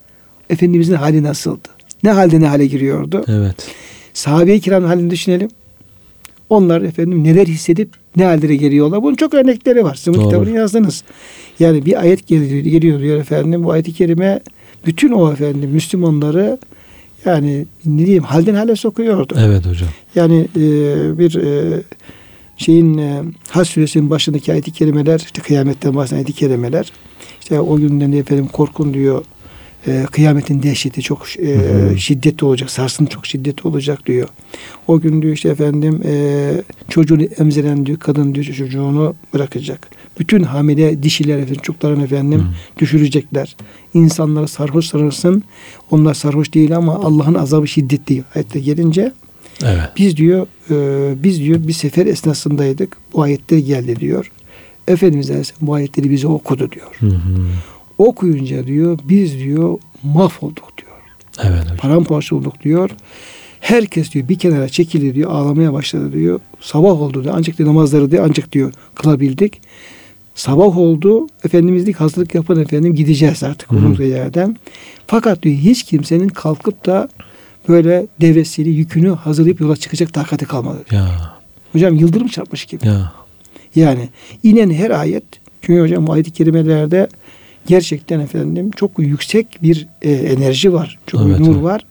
[0.50, 1.68] Efendimizin hali nasıldı?
[2.04, 3.24] Ne halde ne hale giriyordu?
[3.28, 3.56] Evet.
[4.14, 5.50] sahabe-i kiram halini düşünelim.
[6.50, 9.04] Onlar efendim neler hissedip ne hallere geliyorlar.
[9.04, 9.96] Bunun çok örnekleri var.
[9.96, 11.04] Sizin kitabını yazdınız.
[11.60, 13.64] Yani bir ayet geliyor, geliyor diyor efendim.
[13.64, 14.40] Bu ayet-i kerime
[14.86, 16.58] bütün o efendim Müslümanları
[17.26, 19.36] yani ne diyeyim halden hale sokuyordu.
[19.40, 19.90] Evet hocam.
[20.16, 20.60] Yani e,
[21.20, 21.82] bir e,
[22.58, 26.92] şeyin e, Hac suresinin başındaki ayet-i kerimeler işte kıyametten bahseden ayet-i kerimeler
[27.50, 29.24] işte o günden de efendim korkun diyor
[29.88, 31.58] e, kıyametin dehşeti çok e,
[31.98, 34.28] şiddetli olacak sarsıntı çok şiddetli olacak diyor.
[34.88, 36.52] O gün diyor işte efendim e,
[36.90, 39.90] çocuğunu emziren diyor kadın diyor çocuğunu bırakacak.
[40.20, 42.80] Bütün hamile dişiler efendim çocukların efendim Hı.
[42.80, 43.56] düşürecekler.
[43.94, 45.44] İnsanları sarhoş sarılsın.
[45.92, 48.24] Onlar sarhoş değil ama Allah'ın azabı şiddetli.
[48.36, 49.12] Ayette gelince
[49.64, 49.90] Evet.
[49.98, 52.98] biz diyor e, biz diyor bir sefer esnasındaydık.
[53.14, 54.32] Bu ayetler geldi diyor.
[54.90, 56.88] Efendimiz Aleyhisselam bu ayetleri bize okudu diyor.
[57.00, 57.46] Hı hı.
[57.98, 60.92] Okuyunca diyor biz diyor mahvolduk diyor.
[61.44, 61.78] Evet hocam.
[61.78, 62.90] Paramparça olduk diyor.
[63.60, 65.32] Herkes diyor bir kenara çekildi diyor.
[65.32, 66.40] Ağlamaya başladı diyor.
[66.62, 67.34] Sabah oldu diyor.
[67.38, 69.62] Ancak diyor, namazları diyor ancak diyor kılabildik.
[70.36, 71.28] Sabah oldu.
[71.44, 74.58] Efendimiz dedik hazırlık yapın efendim gideceğiz artık bulunduğu yerden.
[75.08, 77.10] Fakat diyor hiç kimsenin kalkıp da
[77.70, 80.86] böyle devresini, yükünü hazırlayıp yola çıkacak takati kalmadı.
[80.92, 81.34] Ya.
[81.72, 82.88] Hocam yıldırım çarpmış gibi.
[82.88, 83.12] Ya.
[83.76, 84.10] Yani
[84.44, 85.24] inen her ayet
[85.62, 87.08] çünkü hocam bu ayet-i kerimelerde
[87.68, 91.00] gerçekten efendim çok yüksek bir e, enerji var.
[91.08, 91.64] Çok Evet, bir nur evet.
[91.64, 91.86] var.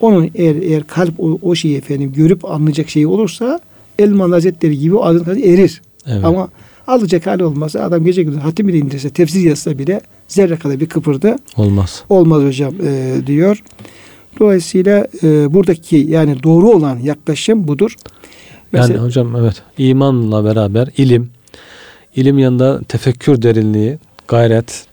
[0.00, 3.60] Onun eğer, eğer kalp o, o şeyi efendim görüp anlayacak şey olursa
[3.98, 5.82] Elman Hazretleri gibi o tadı erir.
[6.06, 6.24] Evet.
[6.24, 6.48] Ama
[6.86, 10.88] alacak hali olmazsa adam gece gündüz hatim bile indirse tefsir yazsa bile zerre kadar bir
[10.88, 12.04] kıpırdı Olmaz.
[12.08, 13.62] olmaz hocam e, diyor.
[14.40, 17.94] Dolayısıyla e, buradaki yani doğru olan yaklaşım budur.
[18.72, 21.30] Yani Mesela, hocam evet imanla beraber ilim,
[22.16, 24.86] ilim yanında tefekkür derinliği, gayret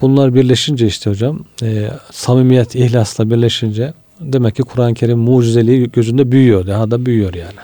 [0.00, 6.66] bunlar birleşince işte hocam e, samimiyet, ihlasla birleşince demek ki Kur'an-ı Kerim mucizeliği gözünde büyüyor.
[6.66, 7.58] Daha da büyüyor yani.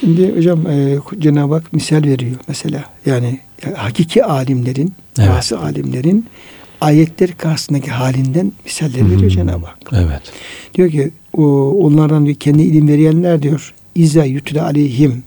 [0.00, 2.84] Şimdi hocam e, Cenab-ı Hak misal veriyor mesela.
[3.06, 3.40] Yani
[3.74, 5.30] hakiki alimlerin, Evet.
[5.30, 6.26] bazı alimlerin
[6.80, 9.28] ayetler karşısındaki halinden misaller veriyor Hmm.
[9.28, 9.78] Cenab-ı Hak.
[9.92, 10.22] Evet.
[10.74, 15.22] Diyor ki o, onlardan diyor, kendi ilim verenler diyor İza yutle aleyhim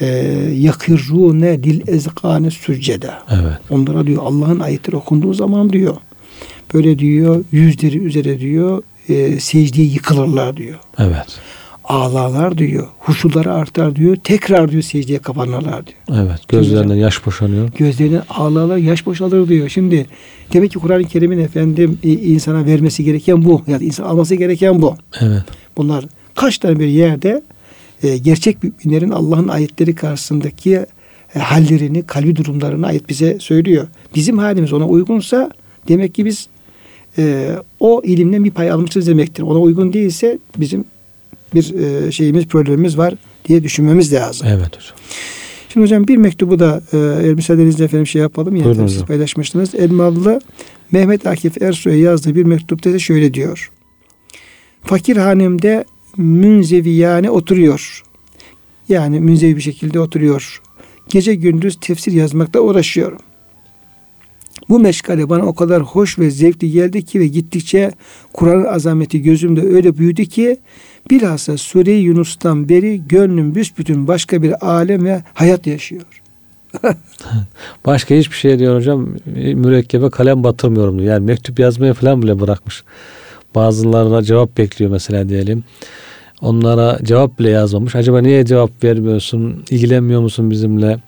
[0.00, 0.06] e,
[0.54, 3.22] yakirrune dil ezkane sücceda.
[3.30, 3.58] Evet.
[3.70, 5.96] Onlara diyor Allah'ın ayetleri okunduğu zaman diyor
[6.74, 10.78] böyle diyor yüzleri üzere diyor e, secdeye yıkılırlar diyor.
[10.98, 11.40] Evet.
[11.84, 12.86] Ağlarlar diyor.
[12.98, 14.16] Huşuları artar diyor.
[14.16, 16.22] Tekrar diyor secdeye kapanırlar diyor.
[16.24, 16.48] Evet.
[16.48, 17.68] Gözlerinden yaş boşanıyor.
[17.78, 19.68] Gözlerinden ağlarlar yaş boşalır diyor.
[19.68, 20.06] Şimdi
[20.52, 23.62] demek ki Kur'an-ı Kerim'in efendim e, insana vermesi gereken bu.
[23.66, 24.96] Yani insan alması gereken bu.
[25.20, 25.42] Evet.
[25.76, 27.42] Bunlar kaç tane bir yerde
[28.02, 30.86] e, gerçek müminlerin Allah'ın ayetleri karşısındaki
[31.34, 33.86] e, hallerini, kalbi durumlarını ayet bize söylüyor.
[34.14, 35.50] Bizim halimiz ona uygunsa
[35.88, 36.48] demek ki biz
[37.18, 39.42] e, o ilimden bir pay almışız demektir.
[39.42, 40.84] Ona uygun değilse bizim
[41.54, 43.14] bir e, şeyimiz, problemimiz var
[43.48, 44.46] diye düşünmemiz lazım.
[44.50, 44.96] Evet hocam.
[45.68, 46.96] Şimdi hocam bir mektubu da e,
[47.34, 48.56] müsaadenizle efendim şey yapalım.
[48.56, 49.74] Yani Buyurun siz paylaşmıştınız.
[49.74, 50.40] Elmalı
[50.92, 53.70] Mehmet Akif Ersoy'a yazdığı bir mektupta da şöyle diyor.
[54.82, 55.84] Fakir hanemde
[56.18, 58.02] münzeviyane oturuyor.
[58.88, 60.62] Yani münzevi bir şekilde oturuyor.
[61.08, 63.18] Gece gündüz tefsir yazmakta uğraşıyorum.
[64.68, 67.90] Bu meşgale bana o kadar hoş ve zevkli geldi ki ve gittikçe
[68.32, 70.58] Kur'an'ın azameti gözümde öyle büyüdü ki
[71.10, 76.22] bilhassa Sure-i Yunus'tan beri gönlüm büsbütün başka bir alem ve hayat yaşıyor.
[77.86, 81.12] Başka hiçbir şey diyor hocam mürekkebe kalem batırmıyorum diyor.
[81.12, 82.84] Yani mektup yazmaya falan bile bırakmış.
[83.54, 85.64] Bazılarına cevap bekliyor mesela diyelim.
[86.42, 87.96] Onlara cevap bile yazmamış.
[87.96, 89.64] Acaba niye cevap vermiyorsun?
[89.70, 90.98] İlgilenmiyor musun bizimle?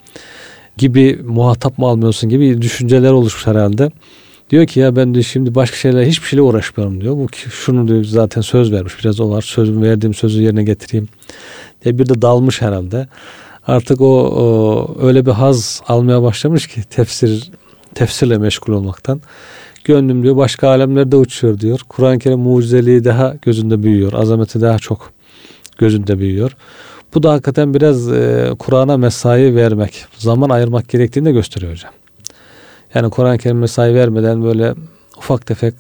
[0.76, 3.90] Gibi muhatap mı almıyorsun gibi düşünceler oluşmuş herhalde.
[4.50, 7.16] Diyor ki ya ben de şimdi başka şeyler hiçbir şeyle uğraşmıyorum diyor.
[7.16, 8.94] Bu şunu diyor zaten söz vermiş.
[9.00, 9.42] Biraz o var.
[9.42, 11.08] Sözüm verdiğim sözü yerine getireyim.
[11.84, 13.08] diye bir de dalmış herhalde.
[13.66, 17.50] Artık o, o öyle bir haz almaya başlamış ki tefsir
[17.94, 19.20] tefsirle meşgul olmaktan.
[19.84, 21.80] Gönlüm diyor başka alemlerde uçuyor diyor.
[21.88, 24.12] Kur'an-ı Kerim mucizeliği daha gözünde büyüyor.
[24.12, 25.12] Azameti daha çok
[25.80, 26.56] gözünde büyüyor.
[27.14, 31.92] Bu da hakikaten biraz e, Kur'an'a mesai vermek, zaman ayırmak gerektiğini de gösteriyor hocam.
[32.94, 34.74] Yani Kur'an-ı Kerim mesai vermeden böyle
[35.18, 35.74] ufak tefek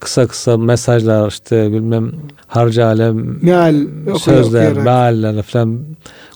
[0.00, 2.12] kısa kısa mesajlar işte bilmem
[2.46, 3.74] harca alem Meal
[4.24, 4.84] sözler, okuyarak.
[4.84, 5.80] mealler falan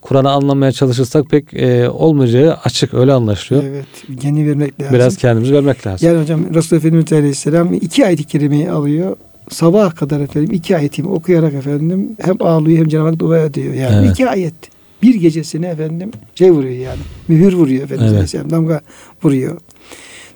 [0.03, 3.65] Kur'an'ı anlamaya çalışırsak pek e, olmayacağı açık öyle anlaşılıyor.
[3.65, 3.87] Evet.
[4.23, 4.95] Yeni vermek lazım.
[4.95, 6.09] Biraz kendimizi görmek lazım.
[6.09, 9.17] Yani hocam Resulullah Efendimiz Aleyhisselam iki ayet-i kerimeyi alıyor.
[9.51, 13.75] Sabaha kadar efendim iki ayetimi okuyarak efendim hem ağlıyor hem Cenab-ı Hak dua ediyor.
[13.75, 14.11] Yani Evet.
[14.11, 14.55] iki ayet.
[15.03, 17.01] Bir gecesine efendim şey vuruyor yani.
[17.29, 18.13] Mühür vuruyor Efendimiz Evet.
[18.15, 18.51] Aleyhisselam.
[18.51, 18.81] Damga
[19.23, 19.61] vuruyor.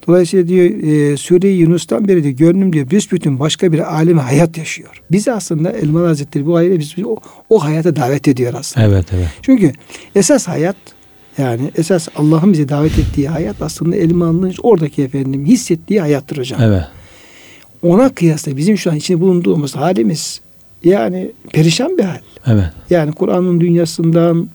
[0.08, 5.02] Dolayısıyla diyor e, Sure-i Yunus'tan beri diyor gönlüm diyor büsbütün başka bir aleme hayat yaşıyor.
[5.10, 7.16] Biz aslında Elmalı Hazretleri bu ayıyla biz o,
[7.50, 8.86] o hayata davet ediyor aslında.
[8.86, 9.28] Evet evet.
[9.42, 9.72] Çünkü
[10.16, 10.76] esas hayat
[11.38, 16.60] yani esas Allah'ın bize davet ettiği hayat aslında Elmalı'nın oradaki efendim hissettiği hayattır hocam.
[16.62, 16.84] Evet.
[17.86, 20.40] Ona kıyasla bizim şu an içinde bulunduğumuz halimiz
[20.84, 22.18] yani perişan bir hal.
[22.46, 22.64] Evet.
[22.90, 24.48] Yani Kur'an'ın dünyasından,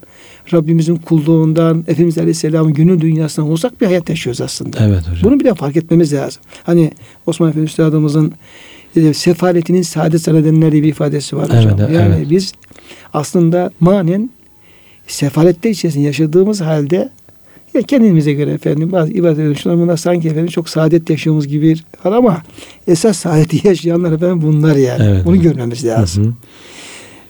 [0.53, 4.77] Rabbimizin kulluğundan, Efendimiz Aleyhisselam'ın günün dünyasından uzak bir hayat yaşıyoruz aslında.
[4.85, 5.23] Evet hocam.
[5.23, 6.41] Bunu bir de fark etmemiz lazım.
[6.63, 6.91] Hani
[7.25, 8.33] Osman Efendi Üstadımızın
[8.95, 11.79] e, sefaletinin saadet zannedenler diye bir ifadesi var hocam.
[11.79, 12.29] Evet, yani evet.
[12.29, 12.53] biz
[13.13, 14.29] aslında manen
[15.07, 17.09] sefalette içerisinde yaşadığımız halde
[17.73, 19.57] ya kendimize göre efendim bazı ibadet.
[19.57, 22.41] Şunlar bunlar sanki efendim çok saadet yaşıyoruz gibi var ama
[22.87, 25.03] esas saadeti yaşayanlar efendim bunlar yani.
[25.03, 25.43] Evet, Bunu evet.
[25.43, 26.25] görmemiz lazım.
[26.25, 26.33] hı.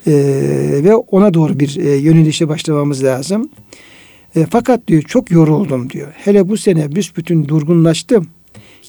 [0.06, 3.48] Ee, ve ona doğru bir e, yönelişe başlamamız lazım.
[4.36, 6.08] E, fakat diyor çok yoruldum diyor.
[6.16, 8.26] Hele bu sene büsbütün durgunlaştım.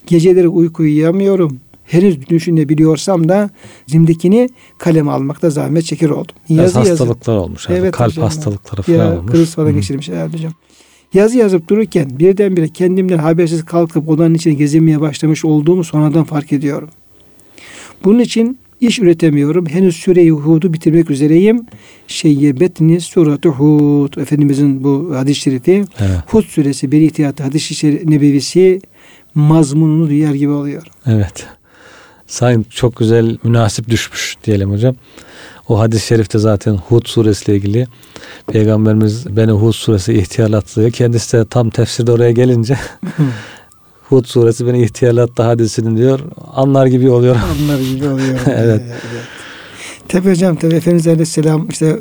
[0.06, 1.58] Geceleri uyku uyuyamıyorum.
[1.84, 3.50] Henüz düşünebiliyorsam da
[3.86, 6.34] zimdekini kaleme almakta zahmet çeker oldum.
[6.50, 7.66] Biraz hastalıklar olmuş.
[7.70, 8.24] Evet, Kalp hocam.
[8.24, 9.32] hastalıkları falan ya olmuş.
[9.32, 10.52] kriz falan geçirmiş herhalde hocam.
[11.14, 16.88] Yazı yazıp dururken birdenbire kendimden habersiz kalkıp odanın içine gezinmeye başlamış olduğumu sonradan fark ediyorum.
[18.04, 19.66] Bunun için iş üretemiyorum.
[19.66, 21.66] Henüz Süre-i Hud'u bitirmek üzereyim.
[22.06, 24.16] Şeyyebetni Surat-ı Hud.
[24.16, 25.84] Efendimizin bu hadis-i şerifi.
[26.00, 26.18] Evet.
[26.26, 28.80] Hud suresi bir ihtiyatı hadis-i nebevisi
[29.34, 30.82] mazmununu duyar gibi oluyor.
[31.06, 31.46] Evet.
[32.26, 34.96] Sayın çok güzel münasip düşmüş diyelim hocam.
[35.68, 37.86] O hadis-i şerifte zaten Hud suresiyle ilgili
[38.52, 40.90] Peygamberimiz beni Hud suresi ihtiyarlattı.
[40.90, 42.78] Kendisi de tam tefsirde oraya gelince
[44.08, 46.20] Hud suresi beni ihtiyarlattı hadisini diyor.
[46.54, 47.36] Anlar gibi oluyor.
[47.64, 48.38] Onlar gibi oluyor.
[48.46, 48.82] Evet.
[50.08, 52.00] Tabi hocam tabi Efendimiz Aleyhisselam işte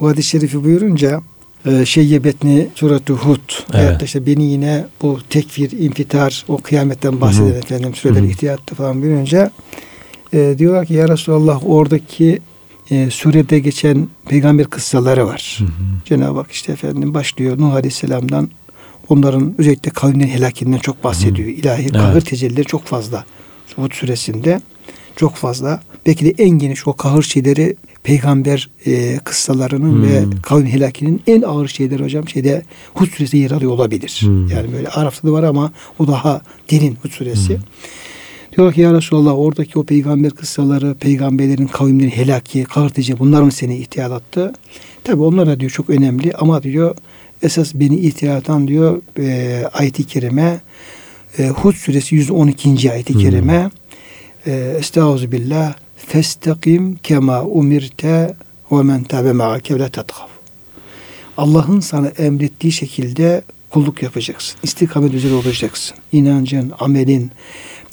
[0.00, 1.20] bu hadis-i şerifi buyurunca
[1.66, 3.38] e, şeyyebetni suratü Hud.
[3.74, 3.86] Evet.
[3.90, 4.02] Evet.
[4.02, 7.58] işte beni yine bu tekfir, infitar, o kıyametten bahseden Hı hı.
[7.58, 9.50] efendim süreler ihtiyatta falan buyurunca
[10.32, 12.40] e, diyorlar ki ya Resulallah oradaki
[12.90, 15.58] e, surede geçen peygamber kıssaları var.
[16.04, 18.48] Cenab-ı Hak işte efendim başlıyor Nuh Aleyhisselam'dan
[19.08, 21.48] onların özellikle kavimlerin helakinden çok bahsediyor.
[21.48, 21.92] İlahi Evet.
[21.92, 23.24] kahır tecellileri çok fazla.
[23.76, 24.60] Hud suresinde
[25.16, 25.80] çok fazla.
[26.06, 30.02] Belki de en geniş o kahır şeyleri peygamber e, kıssalarının Hmm.
[30.02, 32.62] ve kavim helakinin en ağır şeyleri hocam şeyde
[32.94, 34.18] Hud suresi yer alıyor olabilir.
[34.24, 34.48] Hmm.
[34.48, 37.54] Yani böyle Araf'ta da var ama o daha derin Hud suresi.
[37.56, 37.62] Hmm.
[38.56, 43.76] Diyor ki ya Resulallah oradaki o peygamber kıssaları, peygamberlerin kavimlerin helaki, kahırtıcı bunlar mı seni
[43.76, 44.52] ihtiyarlattı?
[45.04, 46.96] Tabi onlar da diyor çok önemli ama diyor
[47.42, 50.60] esas beni ihtiyarlatan diyor e, ayet-i kerime
[51.38, 52.92] e, Hud suresi 112.
[52.92, 53.20] ayet-i Hmm.
[53.20, 53.70] kerime
[54.46, 58.34] e, Estaizu billah festakim kema umirte
[58.72, 60.26] ve men tabe ma'ake ve la tetgav.
[61.36, 64.58] Allah'ın sana emrettiği şekilde kulluk yapacaksın.
[64.62, 65.96] İstikamet üzere olacaksın.
[66.12, 67.30] İnancın, amelin,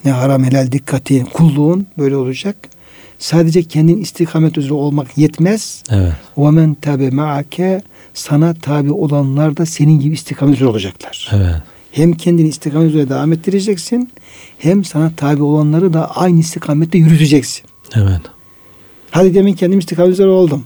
[0.05, 2.55] ne haram helal dikkati kulluğun böyle olacak.
[3.19, 5.83] Sadece kendin istikamet üzere olmak yetmez.
[5.89, 6.13] Evet.
[6.37, 7.81] Ve men tabe maake
[8.13, 11.31] sana tabi olanlar da senin gibi istikamet üzere olacaklar.
[11.33, 11.55] Evet.
[11.91, 14.11] Hem kendini istikamet üzere devam ettireceksin
[14.57, 17.63] hem sana tabi olanları da aynı istikamette yürüteceksin.
[17.95, 18.21] Evet.
[19.11, 20.63] Hadi demin kendim istikamet üzere oldum.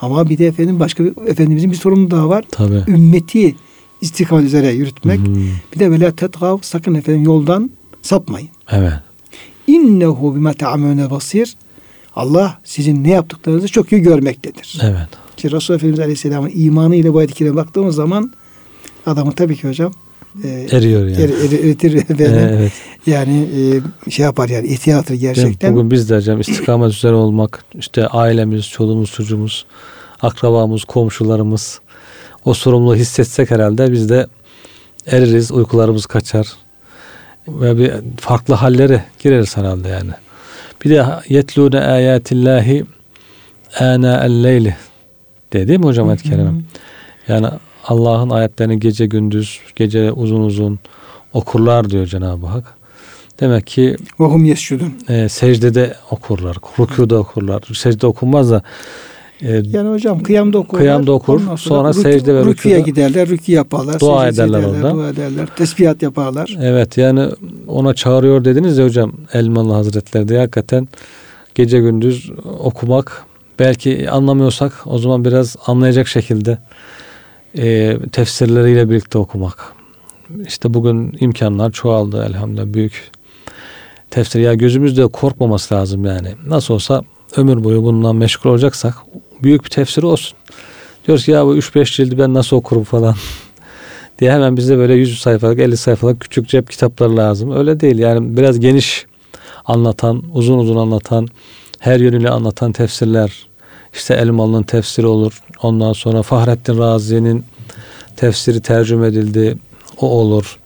[0.00, 2.44] Ama bir de efendim başka bir efendimizin bir sorumluluğu daha var.
[2.50, 2.82] Tabii.
[2.88, 3.54] Ümmeti
[4.00, 5.18] istikamet üzere yürütmek.
[5.18, 5.46] Hmm.
[5.74, 7.70] Bir de vela tetgav sakın efendim yoldan
[8.02, 8.48] sapmayın.
[8.70, 8.92] Evet.
[9.66, 11.56] İnnehu bima ta'amelune basir.
[12.16, 14.78] Allah sizin ne yaptıklarınızı çok iyi görmektedir.
[14.82, 15.08] Evet.
[15.36, 18.32] İşte Resulullah Efendimiz Aleyhisselam'ın imanı ile bu kerime baktığımız zaman
[19.06, 19.92] adamı tabii ki hocam
[20.44, 21.22] e, Eriyor yani.
[21.22, 22.26] er, er, eritir efendim.
[22.28, 22.72] Evet.
[23.06, 23.48] Yani
[24.06, 25.74] e, şey yapar yani ihtiyatır gerçekten.
[25.74, 29.66] Bugün biz de hocam istikamet üzere olmak, işte ailemiz, çoluğumuz, çocuğumuz,
[30.22, 31.80] akrabamız, komşularımız
[32.44, 34.26] o sorumluluğu hissetsek herhalde biz de
[35.06, 36.52] eririz, uykularımız kaçar
[37.48, 40.10] ve bir farklı hallere gireriz herhalde yani.
[40.84, 42.84] Bir de yetlûne âyâtillâhi
[43.80, 44.76] âna el-leyli
[45.52, 46.52] dedi değil mi hocam hı.
[47.28, 47.46] Yani
[47.84, 50.78] Allah'ın ayetlerini gece gündüz, gece uzun uzun
[51.32, 52.64] okurlar diyor Cenab-ı Hak.
[53.40, 54.94] Demek ki Ve hum yescudun.
[55.08, 57.62] e, secdede okurlar, rükuda okurlar.
[57.74, 58.62] Secde okunmaz da
[59.42, 60.80] e, Yani hocam kıyamda okurlar.
[60.82, 64.00] Kıyamda okur, sonra rükû- secde ve rükûda giderler, rükû yaparlar.
[64.00, 64.94] dua secdesi ederler orada.
[64.94, 66.56] Dua ederler, tesbihat yaparlar.
[66.62, 67.28] evet yani
[67.68, 70.88] ona çağırıyor dediniz ya hocam Elmalı Hazretleri de hakikaten
[71.54, 73.24] gece gündüz okumak
[73.58, 76.58] belki anlamıyorsak o zaman biraz anlayacak şekilde
[77.58, 79.72] e, tefsirleriyle birlikte okumak.
[80.46, 83.10] İşte bugün imkanlar çoğaldı elhamdülillah büyük
[84.10, 84.40] tefsir.
[84.40, 86.28] Ya gözümüzde korkmaması lazım yani.
[86.46, 87.02] Nasıl olsa
[87.36, 88.94] ömür boyu bundan meşgul olacaksak
[89.42, 90.38] büyük bir tefsiri olsun.
[91.06, 93.14] Diyoruz ki ya bu 3-5 cildi ben nasıl okurum falan
[94.18, 97.56] diye hemen bize böyle 100 sayfalık 50 sayfalık küçük cep kitapları lazım.
[97.56, 99.06] Öyle değil yani biraz geniş
[99.64, 101.28] anlatan, uzun uzun anlatan,
[101.78, 103.46] her yönüyle anlatan tefsirler.
[103.94, 105.42] İşte Elmalı'nın tefsiri olur.
[105.62, 107.44] Ondan sonra Fahrettin Razi'nin
[108.16, 109.58] tefsiri tercüme edildi.
[110.00, 110.58] O olur.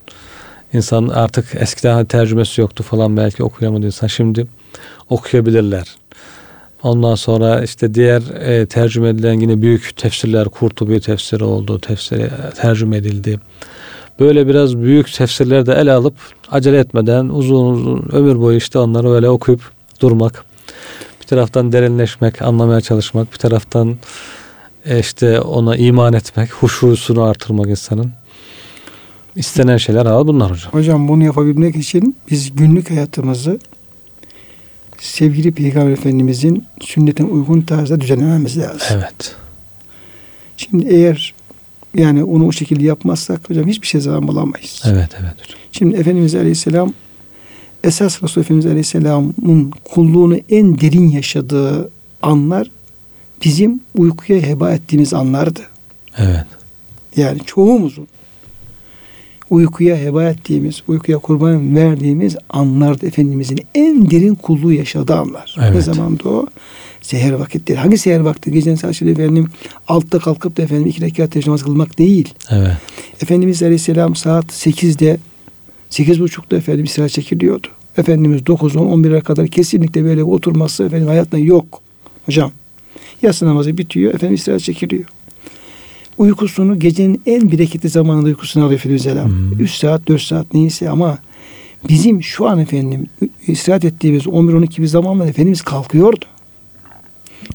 [0.72, 4.06] İnsan artık eskiden tercümesi yoktu falan belki okuyamadı insan.
[4.06, 4.46] Şimdi
[5.10, 5.86] okuyabilirler.
[6.86, 12.96] Ondan sonra işte diğer e, tercüme edilen yine büyük tefsirler, Kurtubi tefsiri oldu, tefsiri tercüme
[12.96, 13.40] edildi.
[14.20, 16.14] Böyle biraz büyük tefsirler de ele alıp
[16.50, 19.60] acele etmeden uzun uzun ömür boyu işte onları öyle okuyup
[20.00, 20.44] durmak.
[21.20, 23.96] Bir taraftan derinleşmek, anlamaya çalışmak, bir taraftan
[24.84, 28.12] e, işte ona iman etmek, huşusunu artırmak insanın.
[29.36, 30.72] İstenen şeyler al bunlar hocam.
[30.72, 33.58] Hocam bunu yapabilmek için biz günlük hayatımızı
[35.00, 38.80] sevgili Peygamber Efendimizin sünnetine uygun tarzda düzenlememiz lazım.
[38.90, 39.36] Evet.
[40.56, 41.34] Şimdi eğer
[41.94, 44.82] yani onu o şekilde yapmazsak hocam hiçbir şey zaman bulamayız.
[44.84, 45.58] Evet, evet hocam.
[45.72, 46.92] Şimdi Efendimiz Aleyhisselam
[47.84, 51.90] esas Resul Efendimiz Aleyhisselam'ın kulluğunu en derin yaşadığı
[52.22, 52.70] anlar
[53.44, 55.60] bizim uykuya heba ettiğimiz anlardı.
[56.18, 56.46] Evet.
[57.16, 58.08] Yani çoğumuzun
[59.50, 65.56] uykuya heba ettiğimiz, uykuya kurban verdiğimiz anlardı Efendimizin en derin kulluğu yaşadığı anlar.
[65.58, 65.74] Evet.
[65.74, 66.46] Ne zamandı o?
[67.02, 67.78] Seher vakitleri.
[67.78, 68.52] Hangi seher vakti?
[68.52, 69.48] Gecenin saat efendim
[69.88, 72.34] altta kalkıp da efendim iki rekat namazı kılmak değil.
[72.50, 72.76] Evet.
[73.22, 75.18] Efendimiz Aleyhisselam saat 8'de
[75.90, 77.66] 8.30'da efendim istirahat çekiliyordu.
[77.96, 81.80] Efendimiz 9 10 11'e kadar kesinlikle böyle oturması efendim hayatında yok.
[82.26, 82.52] Hocam
[83.22, 85.04] yatsı namazı bitiyor efendim istirahat çekiliyor.
[86.18, 89.28] Uykusunu gecenin en bereketli zamanında uykusunu alıyor Aleyhisselam.
[89.28, 89.60] Hmm.
[89.60, 91.18] 3 saat 4 saat neyse ama
[91.88, 93.06] bizim şu an efendim
[93.46, 96.24] istirahat ettiğimiz 11-12 bir zamanla Efendimiz kalkıyordu.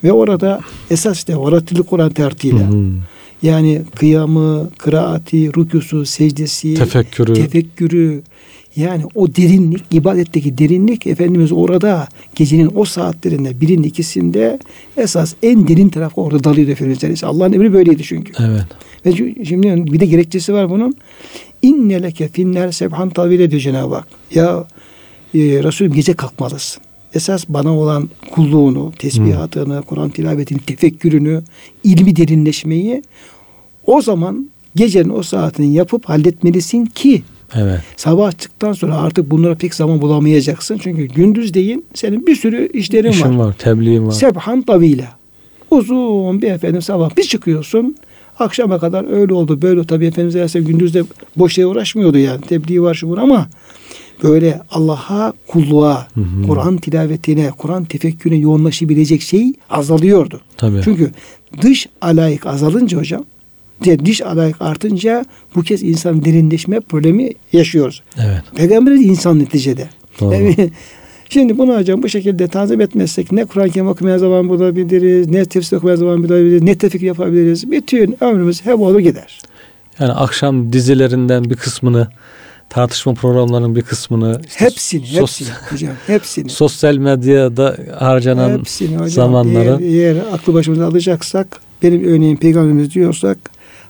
[0.04, 2.68] Ve orada esas işte varatili Kur'an tertiyle.
[2.68, 2.86] Hı.
[3.44, 7.34] Yani kıyamı, kıraati, rüküsü, secdesi, Tefekkürü.
[7.34, 8.22] tefekkürü
[8.76, 14.60] yani o derinlik, ibadetteki derinlik Efendimiz orada gecenin o saatlerinde birinin ikisinde
[14.98, 17.24] esas en derin tarafı orada dalıyordu Efendimiz.
[17.24, 18.34] Allah'ın emri böyleydi çünkü.
[18.40, 18.66] Evet.
[19.06, 20.96] Ve şimdi bir de gerekçesi var bunun.
[21.62, 24.08] İnne leke finler sebhan tabir ediyor Cenab-ı Hak.
[24.36, 24.68] Ya
[25.34, 26.84] e, Resulüm gece kalkmalısın.
[27.14, 31.44] Esas bana olan kulluğunu, tesbihatını, Kur'an tilavetini, tefekkürünü,
[31.84, 33.04] ilmi derinleşmeyi
[33.88, 37.24] o zaman gecenin o saatini yapıp halletmelisin ki
[37.56, 37.80] Evet.
[37.98, 40.78] sabah çıktıktan sonra artık bunlara pek zaman bulamayacaksın.
[40.78, 43.14] Çünkü gündüz değil senin bir sürü işlerin var.
[43.14, 44.12] İşim var, tebliğim var.
[44.12, 45.08] Sebhan tavile.
[45.72, 47.96] Uzun bir efendim sabah bir çıkıyorsun.
[48.40, 49.84] Akşama kadar öyle oldu böyle.
[49.84, 51.04] Tabii Efendimiz Aleyhisselam gündüz de
[51.38, 52.42] boş şeye uğraşmıyordu yani.
[52.42, 53.48] Tebliğ var şu ama
[54.24, 56.08] böyle Allah'a kulluğa.
[56.48, 60.42] Kur'an tilavetine, Kur'an tefekkürüne yoğunlaşabilecek şey azalıyordu.
[60.58, 60.82] Tabii.
[60.84, 61.12] Çünkü
[61.62, 63.24] dış alayık azalınca hocam,
[63.86, 65.26] dış alayık artınca
[65.56, 68.04] bu kez insan derinleşme problemi yaşıyoruz.
[68.18, 68.42] Evet.
[68.56, 69.90] Peygamber insan neticede.
[70.20, 70.34] Doğru.
[70.34, 70.56] Yani
[71.34, 75.78] Şimdi bunu hocam bu şekilde tanzim etmezsek ne Kur'an-ı Kerim okumaya zaman bulabiliriz, ne tefsir
[75.78, 77.72] okumaya zaman bulabiliriz, ne tefik yapabiliriz.
[77.72, 79.40] Bütün ömrümüz hep olur gider.
[80.00, 82.08] Yani akşam dizilerinden bir kısmını,
[82.70, 86.50] tartışma programlarının bir kısmını, işte Hepsini, sos- hepsini hocam, hepsini.
[86.50, 89.10] sosyal medyada harcanan hepsini hocam.
[89.10, 93.38] zamanları Eğer, eğer aklı başımıza alacaksak, benim örneğin peygamberimiz diyorsak,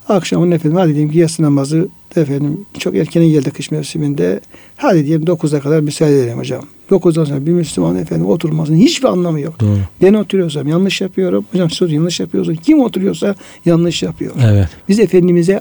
[0.10, 4.39] akşamın efendim hadi diyelim ki yatsı namazı efendim çok erken geldi kış mevsiminde.
[4.76, 6.64] Hadi diyelim 9'a kadar müsaade edelim hocam.
[6.91, 9.60] 9'dan sonra bir Müslüman efendim oturmasının hiçbir anlamı yok.
[9.60, 9.78] Doğru.
[10.02, 11.45] Ben oturuyorsam yanlış yapıyorum.
[11.52, 12.56] Hocam siz yanlış yapıyorsun.
[12.56, 13.36] Kim oturuyorsa
[13.66, 14.36] yanlış yapıyor.
[14.43, 14.68] Evet.
[14.89, 15.60] Biz Efendimiz'e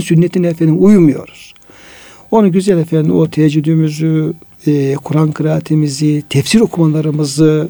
[0.00, 1.54] sünnetine efendim uymuyoruz.
[2.30, 4.34] Onu güzel efendim o teheccüdümüzü,
[4.66, 7.68] e, Kur'an kıraatimizi, tefsir okumalarımızı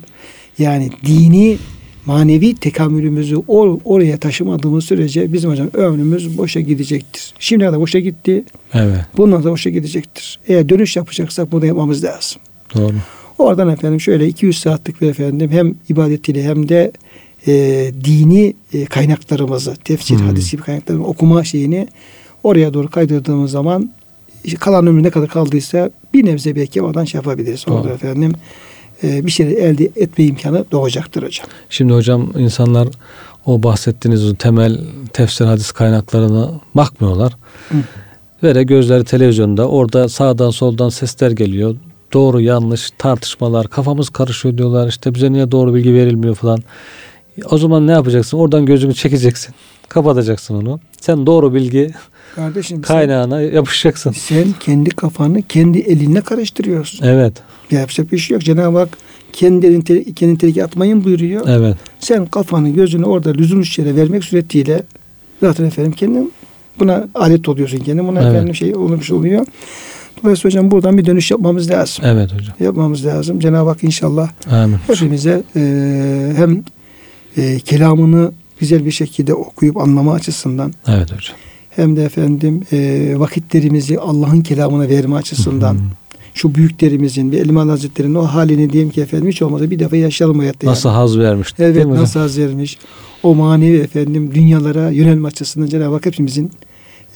[0.59, 1.59] yani dini
[2.07, 7.35] manevi tekamülümüzü or- oraya taşımadığımız sürece bizim hocam ömrümüz boşa gidecektir.
[7.39, 8.45] Şimdiye kadar boşa gitti.
[8.75, 9.01] Evet.
[9.17, 10.39] Bundan da boşa gidecektir.
[10.49, 12.41] Eğer dönüş yapacaksak bunu yapmamız lazım.
[12.75, 12.95] Doğru.
[13.39, 16.93] Oradan efendim şöyle 200 saatlik bir efendim hem ibadetiyle hem de
[17.47, 17.53] e,
[18.05, 20.27] dini e, kaynaklarımızı, tefsir, Hmm.
[20.27, 21.89] hadis gibi kaynaklarımızı okuma şeyini
[22.43, 23.91] oraya doğru kaydırdığımız zaman
[24.61, 27.65] kalan ömrü ne kadar kaldıysa bir nebze belki oradan şey yapabiliriz.
[27.69, 27.93] Orada Doğru.
[27.95, 28.37] efendim e,
[29.03, 31.47] bir şey elde etme imkanı doğacaktır hocam.
[31.71, 32.89] Şimdi hocam insanlar
[33.47, 34.79] o bahsettiğiniz o temel
[35.13, 37.33] tefsir hadis kaynaklarına bakmıyorlar.
[37.69, 37.77] Hı.
[38.43, 41.77] Ve de gözleri televizyonda orada sağdan soldan sesler geliyor.
[42.13, 46.59] Doğru yanlış tartışmalar kafamız karışıyor diyorlar işte bize niye doğru bilgi verilmiyor falan.
[47.51, 48.39] O zaman ne yapacaksın?
[48.39, 49.55] Oradan gözünü çekeceksin.
[49.89, 50.81] Kapatacaksın onu.
[51.01, 51.91] Sen doğru bilgi
[52.37, 54.11] Kardeşim sen, kaynağına yapışacaksın.
[54.13, 57.07] sen kendi kafanı kendi elinle karıştırıyorsun.
[57.07, 57.33] Evet.
[57.71, 58.43] Yapacak bir şey yok.
[58.45, 58.89] Cenab-ı Hak
[59.33, 61.49] kendi elini, kendi tehlikeye atmayın buyuruyor.
[61.49, 61.77] Evet.
[62.01, 64.83] Sen kafanı gözünü orada lüzumsuz yere vermek suretiyle
[65.41, 66.33] zaten efendim kendin
[66.79, 68.09] buna alet oluyorsun kendin.
[68.09, 68.35] Buna Evet.
[68.35, 69.47] efendim şey olmuş oluyor.
[70.23, 72.05] Dolayısıyla hocam buradan bir dönüş yapmamız lazım.
[72.09, 72.55] Evet hocam.
[72.61, 73.41] Yapmamız lazım.
[73.41, 74.77] Cenab-ı Hak inşallah Amin.
[74.87, 75.61] hepimize e,
[76.37, 76.65] hem
[77.37, 81.37] e, kelamını güzel bir şekilde okuyup anlama açısından Evet hocam.
[81.71, 85.79] hem de efendim e, vakitlerimizi Allah'ın kelamına verme açısından Hı.
[86.35, 90.39] şu büyüklerimizin bir Elman Hazretleri'nin o halini diyeyim ki efendim hiç olmazsa bir defa yaşayalım
[90.39, 90.67] hayatta.
[90.71, 90.97] Nasıl yani.
[90.97, 92.03] haz vermiş Evet mi hocam?
[92.03, 92.79] nasıl haz vermiş.
[93.23, 96.51] O manevi efendim dünyalara yönelme açısından Cenab-ı Hak hepimizin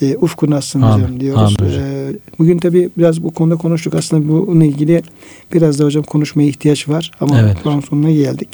[0.03, 1.05] e, ufkunu açsın Amin.
[1.05, 1.41] hocam diyoruz.
[1.61, 1.84] Amin hocam.
[1.84, 3.95] E, bugün tabi biraz bu konuda konuştuk.
[3.95, 5.03] Aslında bununla ilgili
[5.55, 7.11] biraz da hocam konuşmaya ihtiyaç var.
[7.20, 7.57] Ama Evet.
[7.91, 8.49] sonuna geldik.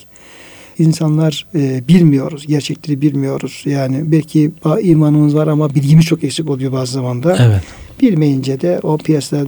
[0.78, 2.46] İnsanlar e, bilmiyoruz.
[2.46, 3.62] Gerçekleri bilmiyoruz.
[3.66, 4.50] Yani belki
[4.82, 7.36] imanımız var ama bilgimiz çok eksik oluyor bazı zamanda.
[7.40, 7.62] Evet.
[8.02, 9.46] Bilmeyince de o piyasada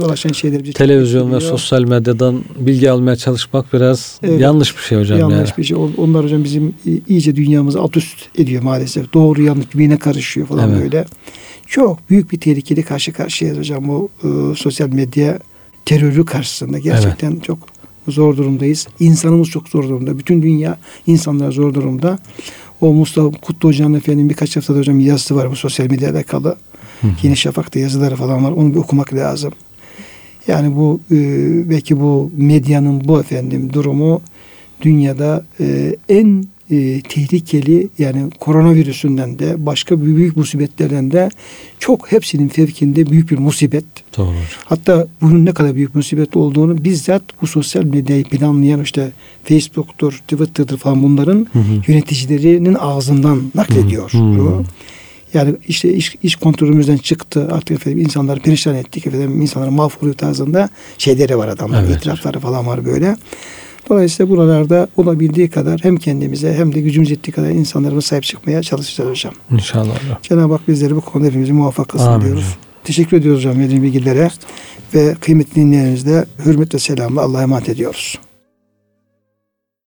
[0.00, 4.40] dolaşan şeyler bizi çok Televizyon ve sosyal medyadan bilgi almaya çalışmak biraz Evet.
[4.40, 5.58] yanlış bir şey hocam yanlış yani.
[5.58, 5.76] bir şey.
[5.76, 6.74] On- Onlar hocam bizim
[7.08, 9.12] iyice dünyamızı alt üst ediyor maalesef.
[9.14, 10.82] Doğru yanlış birbirine karışıyor falan Evet.
[10.82, 11.04] böyle.
[11.66, 15.38] Çok büyük bir tehlikeli karşı karşıyayız hocam bu e, sosyal medya
[15.84, 16.78] terörü karşısında.
[16.78, 17.58] Gerçekten çok
[18.08, 18.88] zor durumdayız.
[19.00, 20.18] İnsanımız çok zor durumda.
[20.18, 22.18] Bütün dünya insanlar zor durumda.
[22.80, 26.56] O Mustafa Kutlu Hoca'nın efendim birkaç haftada hocam yazısı var bu sosyal medya alakalı.
[27.00, 27.12] Hı hı.
[27.22, 28.50] Yeni Şafak'ta yazıları falan var.
[28.50, 29.52] Onu bir okumak lazım.
[30.46, 31.16] Yani bu e,
[31.70, 34.20] belki bu medyanın bu efendim durumu
[34.82, 36.44] dünyada e, en
[36.74, 41.30] e, tehlikeli yani koronavirüsünden de başka büyük, musibetlerden de
[41.78, 43.84] çok hepsinin fevkinde büyük bir musibet.
[44.16, 44.34] Doğru.
[44.64, 49.12] Hatta bunun ne kadar büyük musibet olduğunu bizzat bu sosyal medyayı planlayan işte
[49.44, 51.82] Facebook'tur, Twitter'dır falan bunların Hı hı.
[51.86, 54.12] yöneticilerinin ağzından naklediyor.
[54.12, 54.22] Hı hı.
[54.22, 54.64] bunu.
[55.34, 57.48] Yani işte iş, iş kontrolümüzden çıktı.
[57.52, 59.06] Artık efendim insanları perişan ettik.
[59.06, 60.68] Efendim insanları mahvoluyor tarzında
[60.98, 61.84] şeyleri var adamlar.
[61.84, 61.96] Evet.
[61.96, 63.16] itirafları falan var böyle.
[63.88, 69.10] Dolayısıyla buralarda olabildiği kadar hem kendimize hem de gücümüz yettiği kadar insanlarımıza sahip çıkmaya çalışacağız
[69.10, 69.34] hocam.
[69.50, 70.18] İnşallah hocam.
[70.22, 72.42] Cenab-ı Hak bizleri bu konuda hepimizi muvaffak kılsın Amin diyoruz.
[72.42, 72.58] hocam.
[72.84, 74.30] Teşekkür ediyoruz hocam verdiğiniz bilgilere
[74.94, 78.18] ve kıymetli dinleyenlerimizle hürmet ve selamla Allah'a emanet ediyoruz.